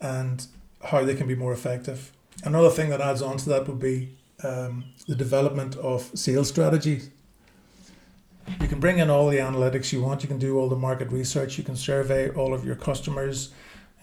and 0.00 0.46
how 0.84 1.04
they 1.04 1.14
can 1.14 1.26
be 1.26 1.34
more 1.34 1.52
effective. 1.52 2.12
Another 2.44 2.70
thing 2.70 2.90
that 2.90 3.00
adds 3.00 3.22
on 3.22 3.36
to 3.38 3.48
that 3.48 3.66
would 3.68 3.80
be 3.80 4.16
um, 4.42 4.84
the 5.06 5.14
development 5.14 5.76
of 5.76 6.10
sales 6.14 6.48
strategies. 6.48 7.10
You 8.60 8.68
can 8.68 8.80
bring 8.80 8.98
in 8.98 9.10
all 9.10 9.28
the 9.28 9.38
analytics 9.38 9.92
you 9.92 10.02
want. 10.02 10.22
You 10.22 10.28
can 10.28 10.38
do 10.38 10.58
all 10.58 10.68
the 10.68 10.76
market 10.76 11.12
research. 11.12 11.58
You 11.58 11.64
can 11.64 11.76
survey 11.76 12.30
all 12.30 12.54
of 12.54 12.64
your 12.64 12.74
customers, 12.74 13.52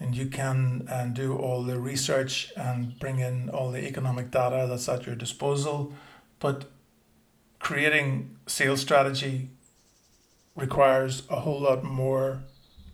and 0.00 0.16
you 0.16 0.26
can 0.26 0.86
and 0.88 1.14
do 1.14 1.36
all 1.36 1.62
the 1.62 1.78
research 1.78 2.52
and 2.56 2.98
bring 2.98 3.18
in 3.18 3.50
all 3.50 3.70
the 3.70 3.84
economic 3.86 4.30
data 4.30 4.66
that's 4.68 4.88
at 4.88 5.06
your 5.06 5.16
disposal. 5.16 5.92
But 6.38 6.66
creating 7.58 8.36
sales 8.46 8.80
strategy 8.80 9.50
requires 10.58 11.22
a 11.30 11.40
whole 11.40 11.60
lot 11.60 11.84
more 11.84 12.42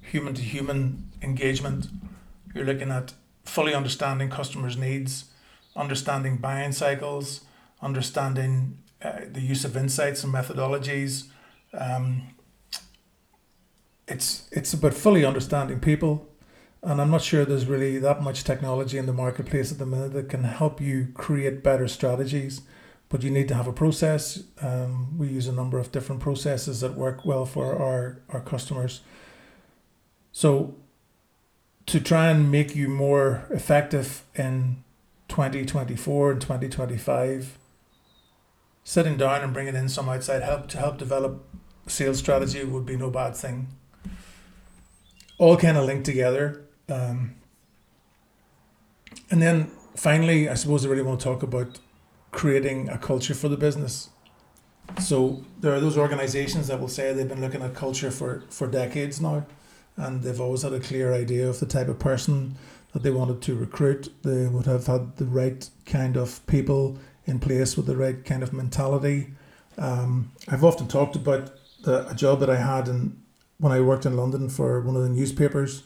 human 0.00 0.35
to 0.35 0.42
human 0.42 1.11
engagement. 1.22 1.87
You're 2.55 2.64
looking 2.66 2.90
at 2.90 3.14
fully 3.44 3.74
understanding 3.74 4.29
customers' 4.29 4.77
needs, 4.77 5.24
understanding 5.74 6.37
buying 6.37 6.72
cycles, 6.72 7.40
understanding 7.81 8.79
uh, 9.03 9.20
the 9.33 9.40
use 9.40 9.64
of 9.64 9.77
insights 9.77 10.22
and 10.22 10.33
methodologies. 10.33 11.29
Um, 11.72 12.35
it's 14.07 14.46
it's 14.53 14.74
about 14.74 14.94
fully 14.94 15.24
understanding 15.24 15.81
people, 15.81 16.29
and 16.83 17.00
I'm 17.00 17.11
not 17.11 17.22
sure 17.22 17.44
there's 17.44 17.66
really 17.66 17.98
that 17.98 18.22
much 18.22 18.44
technology 18.44 18.98
in 18.98 19.07
the 19.07 19.12
marketplace 19.12 19.72
at 19.72 19.79
the 19.79 19.87
minute 19.87 20.12
that 20.12 20.29
can 20.29 20.44
help 20.44 20.81
you 20.81 21.09
create 21.14 21.62
better 21.62 21.88
strategies. 21.88 22.61
But 23.14 23.22
you 23.22 23.31
need 23.31 23.46
to 23.46 23.55
have 23.55 23.68
a 23.68 23.72
process. 23.72 24.42
Um, 24.61 25.16
we 25.16 25.29
use 25.29 25.46
a 25.46 25.53
number 25.53 25.79
of 25.79 25.92
different 25.92 26.20
processes 26.20 26.81
that 26.81 26.94
work 26.94 27.24
well 27.24 27.46
for 27.46 27.77
our, 27.81 28.20
our 28.29 28.40
customers. 28.40 29.03
So, 30.33 30.74
to 31.87 32.00
try 32.00 32.29
and 32.29 32.50
make 32.50 32.74
you 32.74 32.88
more 32.88 33.46
effective 33.50 34.24
in 34.35 34.83
2024 35.29 36.33
and 36.33 36.40
2025, 36.40 37.57
sitting 38.83 39.16
down 39.16 39.42
and 39.42 39.53
bringing 39.55 39.77
in 39.77 39.88
some 39.88 40.09
outside 40.09 40.42
help 40.42 40.66
to 40.70 40.79
help 40.79 40.98
develop 40.98 41.48
sales 41.87 42.18
strategy 42.18 42.64
would 42.64 42.85
be 42.85 42.96
no 42.96 43.11
bad 43.11 43.37
thing. 43.37 43.68
All 45.38 45.57
kind 45.57 45.77
of 45.77 45.85
linked 45.85 46.05
together. 46.05 46.64
Um, 46.88 47.37
and 49.31 49.40
then 49.40 49.70
finally, 49.94 50.48
I 50.48 50.55
suppose 50.55 50.85
I 50.85 50.88
really 50.88 51.03
want 51.03 51.20
to 51.20 51.24
talk 51.24 51.44
about 51.44 51.79
creating 52.35 52.88
a 52.88 52.99
culture 52.99 53.35
for 53.35 53.49
the 53.49 53.57
business. 53.57 54.11
So 55.01 55.42
there 55.61 55.73
are 55.73 55.81
those 55.81 55.97
organizations 55.97 56.66
that 56.68 56.81
will 56.81 56.88
say 56.88 57.12
they've 57.12 57.29
been 57.29 57.40
looking 57.40 57.62
at 57.62 57.75
culture 57.75 58.11
for, 58.11 58.44
for 58.51 58.66
decades 58.66 59.20
now, 59.20 59.47
and 59.97 60.23
they've 60.23 60.40
always 60.40 60.62
had 60.62 60.73
a 60.73 60.81
clear 60.81 61.14
idea 61.14 61.49
of 61.49 61.61
the 61.61 61.66
type 61.66 61.88
of 61.88 61.99
person 61.99 62.57
that 62.92 63.03
they 63.03 63.11
wanted 63.11 63.40
to 63.42 63.55
recruit. 63.55 64.12
They 64.23 64.47
would 64.47 64.66
have 64.66 64.87
had 64.87 65.16
the 65.16 65.25
right 65.25 65.68
kind 65.87 66.16
of 66.16 66.44
people 66.47 66.99
in 67.25 67.38
place 67.38 67.77
with 67.77 67.87
the 67.87 67.97
right 67.97 68.25
kind 68.25 68.42
of 68.42 68.53
mentality. 68.53 69.29
Um, 69.79 70.33
I've 70.49 70.64
often 70.64 70.87
talked 70.87 71.16
about 71.16 71.53
the, 71.83 72.09
a 72.09 72.14
job 72.14 72.40
that 72.40 72.51
I 72.51 72.57
had 72.57 72.88
in, 72.88 73.20
when 73.59 73.73
I 73.73 73.81
worked 73.81 74.07
in 74.07 74.16
London 74.16 74.49
for 74.49 74.81
one 74.81 74.97
of 74.97 75.03
the 75.03 75.09
newspapers, 75.09 75.85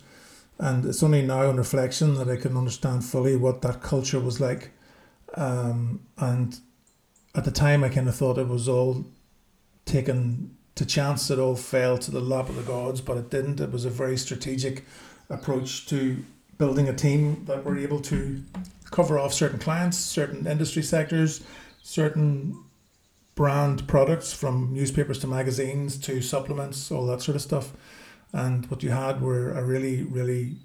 and 0.58 0.84
it's 0.84 1.02
only 1.02 1.22
now 1.22 1.48
on 1.48 1.56
reflection 1.56 2.14
that 2.14 2.28
I 2.28 2.36
can 2.36 2.56
understand 2.56 3.04
fully 3.04 3.36
what 3.36 3.62
that 3.62 3.80
culture 3.80 4.20
was 4.20 4.40
like. 4.40 4.72
Um, 5.34 6.00
and 6.16 6.58
at 7.34 7.44
the 7.44 7.50
time, 7.50 7.84
I 7.84 7.88
kind 7.88 8.08
of 8.08 8.14
thought 8.14 8.38
it 8.38 8.48
was 8.48 8.68
all 8.68 9.04
taken 9.84 10.56
to 10.74 10.86
chance. 10.86 11.30
It 11.30 11.38
all 11.38 11.56
fell 11.56 11.98
to 11.98 12.10
the 12.10 12.20
lap 12.20 12.48
of 12.48 12.56
the 12.56 12.62
gods, 12.62 13.00
but 13.00 13.16
it 13.16 13.30
didn't. 13.30 13.60
It 13.60 13.72
was 13.72 13.84
a 13.84 13.90
very 13.90 14.16
strategic 14.16 14.84
approach 15.30 15.86
to 15.88 16.24
building 16.56 16.88
a 16.88 16.94
team 16.94 17.44
that 17.46 17.64
were 17.64 17.78
able 17.78 18.00
to 18.00 18.42
cover 18.90 19.18
off 19.18 19.32
certain 19.32 19.58
clients, 19.58 19.98
certain 19.98 20.46
industry 20.46 20.82
sectors, 20.82 21.42
certain 21.82 22.64
brand 23.34 23.86
products 23.86 24.32
from 24.32 24.72
newspapers 24.72 25.18
to 25.20 25.26
magazines 25.26 25.96
to 25.98 26.20
supplements, 26.20 26.90
all 26.90 27.06
that 27.06 27.22
sort 27.22 27.36
of 27.36 27.42
stuff. 27.42 27.72
And 28.32 28.66
what 28.66 28.82
you 28.82 28.90
had 28.90 29.22
were 29.22 29.52
a 29.52 29.62
really, 29.62 30.02
really 30.02 30.56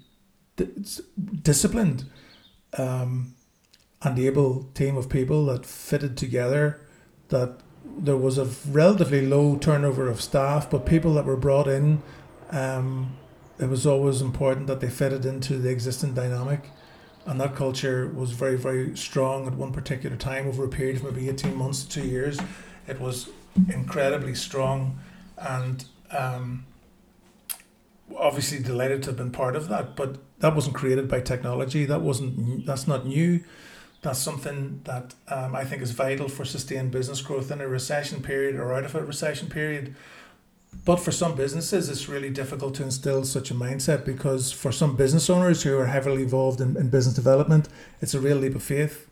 disciplined 1.42 2.04
um, 2.76 3.34
and 4.04 4.18
able 4.18 4.64
team 4.74 4.96
of 4.96 5.08
people 5.08 5.46
that 5.46 5.64
fitted 5.64 6.16
together, 6.16 6.80
that 7.28 7.58
there 7.84 8.16
was 8.16 8.38
a 8.38 8.44
relatively 8.68 9.26
low 9.26 9.56
turnover 9.56 10.08
of 10.08 10.20
staff, 10.20 10.70
but 10.70 10.84
people 10.84 11.14
that 11.14 11.24
were 11.24 11.36
brought 11.36 11.66
in, 11.66 12.02
um, 12.50 13.16
it 13.58 13.68
was 13.68 13.86
always 13.86 14.20
important 14.20 14.66
that 14.66 14.80
they 14.80 14.90
fitted 14.90 15.24
into 15.24 15.58
the 15.58 15.70
existing 15.70 16.14
dynamic. 16.14 16.70
And 17.26 17.40
that 17.40 17.54
culture 17.54 18.08
was 18.08 18.32
very 18.32 18.56
very 18.56 18.94
strong 18.96 19.46
at 19.46 19.54
one 19.54 19.72
particular 19.72 20.16
time 20.16 20.46
over 20.46 20.64
a 20.64 20.68
period 20.68 20.96
of 20.96 21.04
maybe 21.04 21.30
18 21.30 21.54
months 21.56 21.82
to 21.84 21.88
two 21.88 22.06
years. 22.06 22.38
It 22.86 23.00
was 23.00 23.30
incredibly 23.72 24.34
strong 24.34 24.98
and 25.38 25.86
um, 26.10 26.66
obviously 28.18 28.62
delighted 28.62 29.02
to 29.04 29.10
have 29.10 29.16
been 29.16 29.30
part 29.30 29.56
of 29.56 29.68
that 29.68 29.96
but 29.96 30.18
that 30.40 30.54
wasn't 30.54 30.74
created 30.74 31.08
by 31.08 31.20
technology. 31.20 31.86
That 31.86 32.02
wasn't 32.02 32.66
that's 32.66 32.86
not 32.86 33.06
new 33.06 33.42
that's 34.04 34.20
something 34.20 34.80
that 34.84 35.14
um, 35.28 35.56
I 35.56 35.64
think 35.64 35.82
is 35.82 35.90
vital 35.90 36.28
for 36.28 36.44
sustained 36.44 36.92
business 36.92 37.20
growth 37.20 37.50
in 37.50 37.60
a 37.60 37.66
recession 37.66 38.22
period 38.22 38.54
or 38.54 38.72
out 38.72 38.84
of 38.84 38.94
a 38.94 39.04
recession 39.04 39.48
period 39.48 39.96
but 40.84 40.96
for 40.96 41.12
some 41.12 41.34
businesses, 41.34 41.88
it's 41.88 42.08
really 42.08 42.30
difficult 42.30 42.74
to 42.76 42.82
instill 42.82 43.24
such 43.24 43.50
a 43.50 43.54
mindset 43.54 44.04
because 44.04 44.52
for 44.52 44.72
some 44.72 44.96
business 44.96 45.30
owners 45.30 45.62
who 45.62 45.78
are 45.78 45.86
heavily 45.86 46.22
involved 46.22 46.60
in, 46.60 46.76
in 46.76 46.90
business 46.90 47.14
development, 47.14 47.68
it's 48.00 48.14
a 48.14 48.20
real 48.20 48.36
leap 48.36 48.54
of 48.54 48.62
faith. 48.62 49.08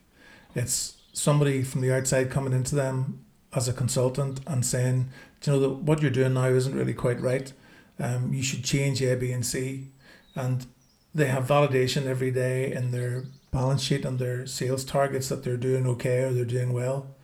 It's 0.54 0.96
somebody 1.12 1.62
from 1.62 1.80
the 1.80 1.94
outside 1.94 2.30
coming 2.30 2.52
into 2.52 2.74
them 2.74 3.24
as 3.54 3.68
a 3.68 3.72
consultant 3.72 4.40
and 4.46 4.64
saying, 4.64 5.10
you 5.44 5.52
know, 5.52 5.60
that 5.60 5.70
what 5.70 6.02
you're 6.02 6.10
doing 6.10 6.34
now 6.34 6.46
isn't 6.46 6.74
really 6.74 6.94
quite 6.94 7.20
right. 7.20 7.52
Um, 7.98 8.32
you 8.32 8.42
should 8.42 8.64
change 8.64 9.02
A, 9.02 9.16
B, 9.16 9.32
and 9.32 9.44
C. 9.44 9.88
And 10.34 10.66
they 11.14 11.26
have 11.26 11.46
validation 11.46 12.06
every 12.06 12.30
day 12.30 12.72
in 12.72 12.90
their 12.90 13.24
balance 13.52 13.82
sheet 13.82 14.04
and 14.04 14.18
their 14.18 14.46
sales 14.46 14.84
targets 14.84 15.28
that 15.28 15.44
they're 15.44 15.56
doing 15.56 15.86
okay 15.86 16.24
or 16.24 16.32
they're 16.32 16.44
doing 16.44 16.72
well. 16.72 17.14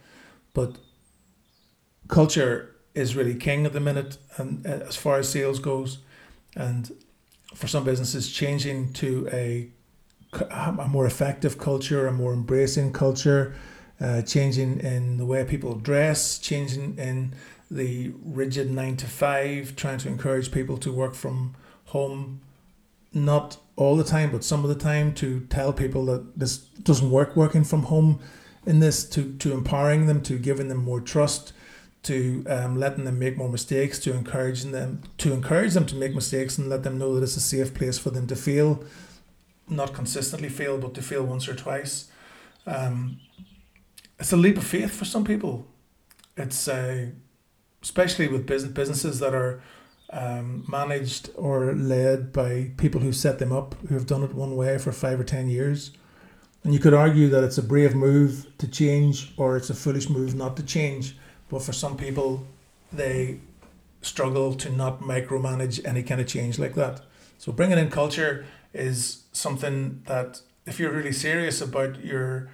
But 0.55 0.77
culture 2.07 2.77
is 2.95 3.17
really 3.17 3.35
king 3.35 3.67
at 3.67 3.73
the 3.73 3.81
minute, 3.81 4.19
and 4.37 4.65
uh, 4.65 4.71
as 4.87 4.95
far 4.95 5.19
as 5.19 5.29
sales 5.29 5.59
goes, 5.59 5.99
and 6.55 6.93
for 7.55 7.67
some 7.67 7.85
businesses, 7.85 8.31
changing 8.31 8.93
to 8.93 9.29
a 9.33 9.71
a 10.51 10.87
more 10.89 11.07
effective 11.07 11.59
culture, 11.59 12.07
a 12.07 12.13
more 12.13 12.35
embracing 12.35 12.93
culture, 12.93 13.55
uh, 13.99 14.21
changing 14.23 14.79
in 14.81 15.17
the 15.17 15.25
way 15.25 15.43
people 15.45 15.75
dress, 15.75 16.39
changing 16.39 16.99
in 16.99 17.35
the 17.71 18.13
rigid 18.23 18.71
nine 18.71 18.97
to 18.97 19.07
five, 19.07 19.75
trying 19.75 19.99
to 19.99 20.09
encourage 20.09 20.53
people 20.53 20.77
to 20.77 20.93
work 20.93 21.15
from 21.15 21.55
home, 21.87 22.41
not 23.13 23.59
all 23.77 23.97
the 23.97 24.05
time, 24.05 24.31
but 24.31 24.45
some 24.45 24.65
of 24.65 24.69
the 24.69 24.75
time, 24.75 25.15
to 25.15 25.41
tell 25.49 25.73
people 25.73 26.05
that 26.07 26.39
this 26.39 26.59
doesn't 26.59 27.11
work 27.11 27.37
working 27.37 27.65
from 27.65 27.85
home 27.85 28.21
in 28.67 28.81
this, 28.81 29.09
to, 29.11 29.33
to 29.39 29.53
empowering 29.53 30.07
them, 30.07 30.21
to 30.23 30.39
giving 30.39 30.69
them 30.69 30.79
more 30.79 31.01
trust, 31.01 31.53
to 32.03 32.45
um, 32.49 32.77
letting 32.79 33.05
them 33.05 33.19
make 33.19 33.37
more 33.37 33.49
mistakes, 33.49 33.99
to 34.01 34.13
encouraging 34.13 34.73
them 34.73 35.03
to 35.19 35.33
encourage 35.33 35.75
them 35.75 35.87
to 35.87 35.97
make 35.97 36.15
mistakes 36.15 36.59
and 36.59 36.69
let 36.69 36.83
them 36.83 36.99
know 36.99 37.15
that 37.15 37.23
it's 37.23 37.37
a 37.37 37.41
safe 37.41 37.75
place 37.75 37.99
for 37.99 38.11
them 38.11 38.27
to 38.27 38.37
fail, 38.37 38.85
not 39.69 39.95
consistently 39.95 40.49
fail, 40.49 40.79
but 40.79 40.95
to 40.95 41.03
fail 41.03 41.25
once 41.25 41.49
or 41.49 41.55
twice. 41.55 42.11
Um, 42.67 43.21
it's 44.19 44.33
a 44.33 44.37
leap 44.37 44.57
of 44.57 44.65
faith 44.65 44.93
for 44.93 45.05
some 45.05 45.25
people. 45.25 45.67
It's 46.37 46.69
uh, 46.69 47.07
especially 47.83 48.29
with 48.29 48.47
business 48.47 48.73
businesses 48.73 49.19
that 49.21 49.35
are 49.35 49.63
um, 50.11 50.65
managed 50.69 51.31
or 51.35 51.75
led 51.75 52.33
by 52.33 52.73
people 52.77 53.01
who 53.01 53.13
set 53.13 53.39
them 53.39 53.53
up, 53.53 53.75
who 53.89 53.95
have 53.95 54.07
done 54.07 54.23
it 54.23 54.35
one 54.35 54.57
way 54.57 54.79
for 54.79 54.93
five 54.93 55.21
or 55.21 55.25
ten 55.25 55.49
years. 55.49 55.91
And 56.65 56.75
you 56.75 56.81
could 56.81 56.95
argue 56.95 57.29
that 57.29 57.45
it's 57.45 57.59
a 57.59 57.63
brave 57.63 57.95
move 57.95 58.47
to 58.59 58.69
change, 58.69 59.33
or 59.37 59.57
it's 59.57 59.71
a 59.71 59.75
foolish 59.75 60.09
move 60.09 60.35
not 60.35 60.57
to 60.57 60.63
change 60.63 61.15
but 61.49 61.63
for 61.63 61.73
some 61.73 61.97
people, 61.97 62.47
they 62.93 63.41
struggle 64.03 64.55
to 64.55 64.71
not 64.71 65.01
micromanage 65.01 65.85
any 65.85 66.03
kind 66.03 66.21
of 66.21 66.27
change 66.27 66.59
like 66.59 66.75
that. 66.75 67.01
So 67.39 67.53
bringing 67.53 67.79
in 67.79 67.91
culture 67.91 68.47
is 68.73 69.25
something 69.33 70.03
that 70.07 70.41
if 70.67 70.79
you're 70.79 70.93
really 70.93 71.13
serious 71.13 71.61
about 71.61 72.05
your 72.05 72.51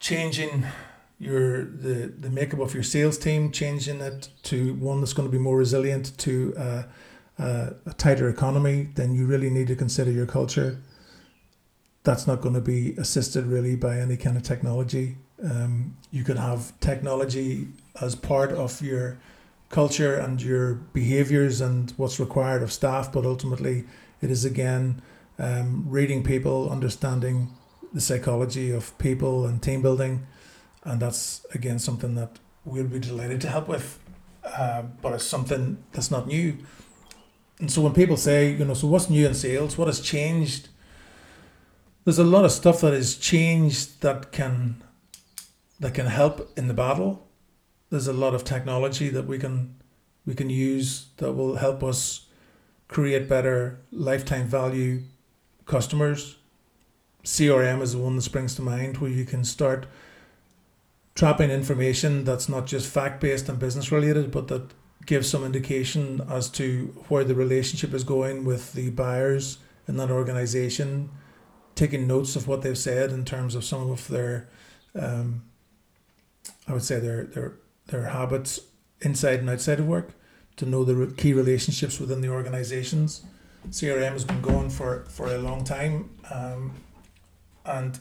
changing 0.00 0.66
your 1.24 1.64
the 1.64 2.12
the 2.18 2.30
makeup 2.30 2.60
of 2.60 2.74
your 2.74 2.82
sales 2.82 3.18
team, 3.18 3.50
changing 3.50 4.00
it 4.00 4.28
to 4.44 4.74
one 4.74 5.00
that's 5.00 5.12
going 5.12 5.28
to 5.28 5.32
be 5.32 5.38
more 5.38 5.56
resilient 5.56 6.16
to 6.18 6.54
uh, 6.56 6.82
uh, 7.38 7.70
a 7.86 7.92
tighter 7.94 8.28
economy, 8.28 8.88
then 8.94 9.14
you 9.14 9.26
really 9.26 9.50
need 9.50 9.66
to 9.68 9.76
consider 9.76 10.10
your 10.10 10.26
culture. 10.26 10.80
That's 12.04 12.26
not 12.26 12.40
going 12.42 12.54
to 12.54 12.60
be 12.60 12.94
assisted 12.98 13.46
really 13.46 13.76
by 13.76 13.98
any 13.98 14.16
kind 14.16 14.36
of 14.36 14.42
technology. 14.42 15.16
Um, 15.42 15.96
you 16.10 16.22
could 16.22 16.38
have 16.38 16.78
technology 16.80 17.68
as 18.00 18.14
part 18.14 18.52
of 18.52 18.80
your 18.82 19.18
culture 19.70 20.14
and 20.14 20.40
your 20.40 20.74
behaviors 20.74 21.60
and 21.60 21.92
what's 21.96 22.20
required 22.20 22.62
of 22.62 22.72
staff, 22.72 23.10
but 23.10 23.24
ultimately 23.24 23.84
it 24.20 24.30
is 24.30 24.44
again 24.44 25.02
um, 25.38 25.84
reading 25.88 26.22
people, 26.22 26.70
understanding 26.70 27.50
the 27.92 28.00
psychology 28.00 28.70
of 28.70 28.96
people 28.98 29.46
and 29.46 29.62
team 29.62 29.82
building, 29.82 30.26
and 30.84 31.00
that's 31.00 31.46
again 31.54 31.78
something 31.78 32.14
that 32.14 32.38
we'll 32.64 32.84
be 32.84 32.98
delighted 32.98 33.40
to 33.42 33.48
help 33.48 33.68
with. 33.68 33.98
Uh, 34.44 34.82
but 35.00 35.14
it's 35.14 35.24
something 35.24 35.82
that's 35.92 36.10
not 36.10 36.26
new. 36.26 36.56
And 37.58 37.70
so 37.70 37.82
when 37.82 37.94
people 37.94 38.16
say, 38.16 38.52
you 38.52 38.64
know, 38.64 38.74
so 38.74 38.86
what's 38.88 39.08
new 39.08 39.26
in 39.26 39.34
sales? 39.34 39.78
What 39.78 39.88
has 39.88 40.00
changed? 40.00 40.68
There's 42.04 42.18
a 42.18 42.24
lot 42.24 42.44
of 42.44 42.52
stuff 42.52 42.80
that 42.82 42.92
has 42.92 43.16
changed 43.16 44.02
that 44.02 44.32
can 44.32 44.82
that 45.80 45.94
can 45.94 46.06
help 46.06 46.50
in 46.56 46.68
the 46.68 46.74
battle. 46.74 47.26
there's 47.90 48.08
a 48.08 48.12
lot 48.12 48.34
of 48.34 48.42
technology 48.44 49.08
that 49.08 49.26
we 49.26 49.38
can 49.38 49.74
we 50.26 50.34
can 50.34 50.50
use 50.50 51.06
that 51.18 51.32
will 51.32 51.56
help 51.56 51.82
us 51.82 52.26
create 52.88 53.28
better 53.28 53.78
lifetime 53.92 54.46
value 54.46 55.02
customers. 55.66 56.36
CRM 57.24 57.80
is 57.82 57.92
the 57.92 57.98
one 57.98 58.16
that 58.16 58.22
springs 58.22 58.54
to 58.54 58.62
mind 58.62 58.98
where 58.98 59.10
you 59.10 59.24
can 59.24 59.44
start 59.44 59.86
trapping 61.14 61.50
information 61.50 62.24
that's 62.24 62.48
not 62.48 62.66
just 62.66 62.92
fact 62.92 63.20
based 63.20 63.48
and 63.48 63.58
business 63.58 63.92
related, 63.92 64.30
but 64.30 64.48
that 64.48 64.72
gives 65.06 65.28
some 65.28 65.44
indication 65.44 66.20
as 66.28 66.48
to 66.48 66.86
where 67.08 67.24
the 67.24 67.34
relationship 67.34 67.92
is 67.92 68.04
going 68.04 68.44
with 68.44 68.72
the 68.72 68.90
buyers 68.90 69.58
in 69.86 69.96
that 69.96 70.10
organization, 70.10 71.10
taking 71.74 72.06
notes 72.06 72.36
of 72.36 72.48
what 72.48 72.62
they've 72.62 72.78
said 72.78 73.10
in 73.10 73.24
terms 73.24 73.54
of 73.54 73.64
some 73.64 73.90
of 73.90 74.08
their, 74.08 74.48
um, 74.98 75.44
I 76.66 76.72
would 76.72 76.82
say 76.82 76.98
their 76.98 77.24
their 77.24 77.58
their 77.86 78.06
habits 78.06 78.60
inside 79.02 79.40
and 79.40 79.50
outside 79.50 79.78
of 79.78 79.86
work, 79.86 80.12
to 80.56 80.66
know 80.66 80.84
the 80.84 81.12
key 81.14 81.34
relationships 81.34 82.00
within 82.00 82.22
the 82.22 82.28
organizations. 82.28 83.22
CRM 83.68 84.12
has 84.12 84.24
been 84.24 84.40
going 84.40 84.70
for 84.70 85.04
for 85.10 85.28
a 85.28 85.38
long 85.38 85.64
time, 85.64 86.10
um, 86.30 86.72
and 87.66 88.00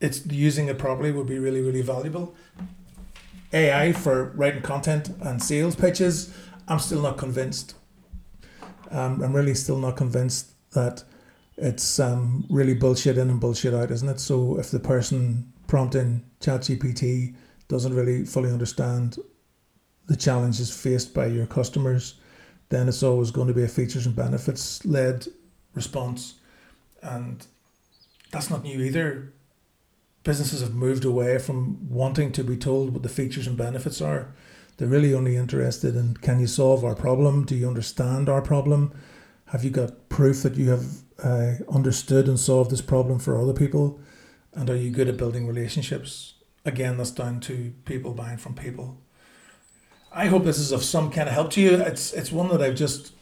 it's 0.00 0.26
using 0.26 0.68
it 0.68 0.78
properly 0.78 1.12
would 1.12 1.26
be 1.26 1.38
really 1.38 1.60
really 1.60 1.82
valuable. 1.82 2.34
AI 3.52 3.92
for 3.92 4.32
writing 4.34 4.62
content 4.62 5.10
and 5.20 5.42
sales 5.42 5.76
pitches, 5.76 6.34
I'm 6.68 6.78
still 6.78 7.02
not 7.02 7.16
convinced. 7.16 7.74
Um, 8.90 9.22
I'm 9.22 9.32
really 9.32 9.54
still 9.54 9.78
not 9.78 9.96
convinced 9.96 10.50
that 10.72 11.04
it's 11.56 11.98
um, 11.98 12.44
really 12.50 12.74
bullshit 12.74 13.18
in 13.18 13.30
and 13.30 13.40
bullshit 13.40 13.72
out, 13.72 13.90
isn't 13.90 14.08
it? 14.08 14.20
So 14.20 14.58
if 14.58 14.70
the 14.70 14.80
person 14.80 15.52
prompting 15.66 16.24
ChatGPT 16.40 17.34
doesn't 17.68 17.94
really 17.94 18.24
fully 18.24 18.50
understand 18.50 19.16
the 20.06 20.16
challenges 20.16 20.70
faced 20.70 21.14
by 21.14 21.26
your 21.26 21.46
customers, 21.46 22.14
then 22.68 22.88
it's 22.88 23.02
always 23.02 23.30
going 23.30 23.48
to 23.48 23.54
be 23.54 23.64
a 23.64 23.68
features 23.68 24.06
and 24.06 24.14
benefits 24.14 24.84
led 24.84 25.26
response. 25.74 26.34
And 27.02 27.44
that's 28.30 28.50
not 28.50 28.62
new 28.62 28.80
either. 28.80 29.32
Businesses 30.26 30.60
have 30.60 30.74
moved 30.74 31.04
away 31.04 31.38
from 31.38 31.88
wanting 31.88 32.32
to 32.32 32.42
be 32.42 32.56
told 32.56 32.92
what 32.92 33.04
the 33.04 33.08
features 33.08 33.46
and 33.46 33.56
benefits 33.56 34.00
are. 34.00 34.34
They're 34.76 34.88
really 34.88 35.14
only 35.14 35.36
interested 35.36 35.94
in 35.94 36.14
can 36.14 36.40
you 36.40 36.48
solve 36.48 36.84
our 36.84 36.96
problem? 36.96 37.44
Do 37.44 37.54
you 37.54 37.68
understand 37.68 38.28
our 38.28 38.42
problem? 38.42 38.92
Have 39.50 39.62
you 39.62 39.70
got 39.70 40.08
proof 40.08 40.42
that 40.42 40.56
you 40.56 40.70
have 40.70 40.84
uh, 41.22 41.52
understood 41.72 42.26
and 42.26 42.40
solved 42.40 42.72
this 42.72 42.80
problem 42.80 43.20
for 43.20 43.40
other 43.40 43.52
people? 43.52 44.00
And 44.52 44.68
are 44.68 44.74
you 44.74 44.90
good 44.90 45.06
at 45.06 45.16
building 45.16 45.46
relationships? 45.46 46.34
Again, 46.64 46.96
that's 46.96 47.12
down 47.12 47.38
to 47.42 47.72
people 47.84 48.12
buying 48.12 48.38
from 48.38 48.56
people. 48.56 48.98
I 50.10 50.26
hope 50.26 50.42
this 50.42 50.58
is 50.58 50.72
of 50.72 50.82
some 50.82 51.12
kind 51.12 51.28
of 51.28 51.36
help 51.36 51.52
to 51.52 51.60
you. 51.60 51.76
It's 51.76 52.12
it's 52.12 52.32
one 52.32 52.48
that 52.48 52.60
I've 52.60 52.74
just 52.74 53.12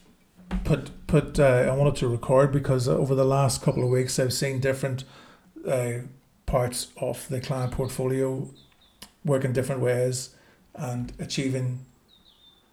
put 0.65 0.91
put. 1.07 1.39
Uh, 1.39 1.69
I 1.71 1.75
wanted 1.75 1.97
to 1.97 2.09
record 2.09 2.51
because 2.51 2.89
over 2.89 3.15
the 3.15 3.27
last 3.27 3.61
couple 3.61 3.83
of 3.85 3.91
weeks 3.91 4.19
I've 4.19 4.33
seen 4.33 4.59
different 4.59 5.05
uh, 5.69 6.05
parts 6.55 6.87
of 6.99 7.29
the 7.31 7.41
client 7.41 7.73
portfolio 7.73 8.49
work 9.25 9.45
in 9.45 9.53
different 9.53 9.81
ways 9.81 10.37
and 10.77 11.13
achieving 11.19 11.85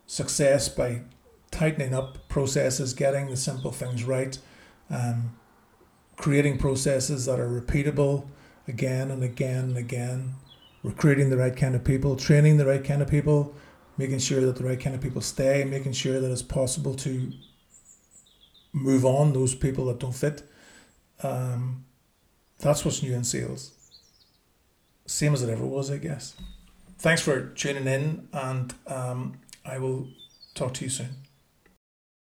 success 0.06 0.70
by 0.70 1.02
tightening 1.50 1.92
up 1.92 2.30
processes, 2.30 2.94
getting 2.94 3.32
the 3.32 3.36
simple 3.36 3.72
things 3.72 4.04
right, 4.04 4.38
um, 4.92 5.36
creating 6.16 6.60
processes 6.60 7.26
that 7.26 7.40
are 7.40 7.50
repeatable 7.50 8.28
again 8.68 9.10
and 9.10 9.24
again 9.24 9.64
and 9.64 9.78
again, 9.78 10.36
recruiting 10.84 11.32
the 11.32 11.38
right 11.38 11.58
kind 11.58 11.74
of 11.74 11.84
people, 11.84 12.16
training 12.16 12.58
the 12.58 12.68
right 12.68 12.84
kind 12.84 13.02
of 13.02 13.10
people 13.10 13.56
making 13.98 14.20
sure 14.20 14.42
that 14.42 14.58
the 14.58 14.64
right 14.64 14.80
kind 14.80 14.96
of 14.96 15.02
people 15.02 15.22
stay, 15.22 15.64
making 15.64 15.94
sure 15.94 16.20
that 16.20 16.32
it's 16.32 16.44
possible 16.44 16.94
to 16.94 17.32
move 18.74 19.06
on 19.06 19.34
those 19.34 19.56
people 19.56 19.86
that 19.86 19.98
don't 19.98 20.14
fit. 20.14 20.44
Um, 21.24 21.86
that's 22.62 22.86
what's 22.86 23.04
new 23.04 23.14
in 23.14 23.24
sales. 23.24 23.72
Same 25.06 25.34
as 25.34 25.44
it 25.44 25.50
ever 25.50 25.66
was, 25.66 25.92
I 25.92 25.98
guess. 25.98 26.36
Thanks 27.00 27.22
for 27.22 27.48
tuning 27.50 27.88
in, 27.88 28.28
and 28.32 28.74
um, 28.88 29.40
I 29.66 29.80
will 29.80 30.08
talk 30.54 30.74
to 30.76 30.86
you 30.86 30.90
soon. 30.90 31.10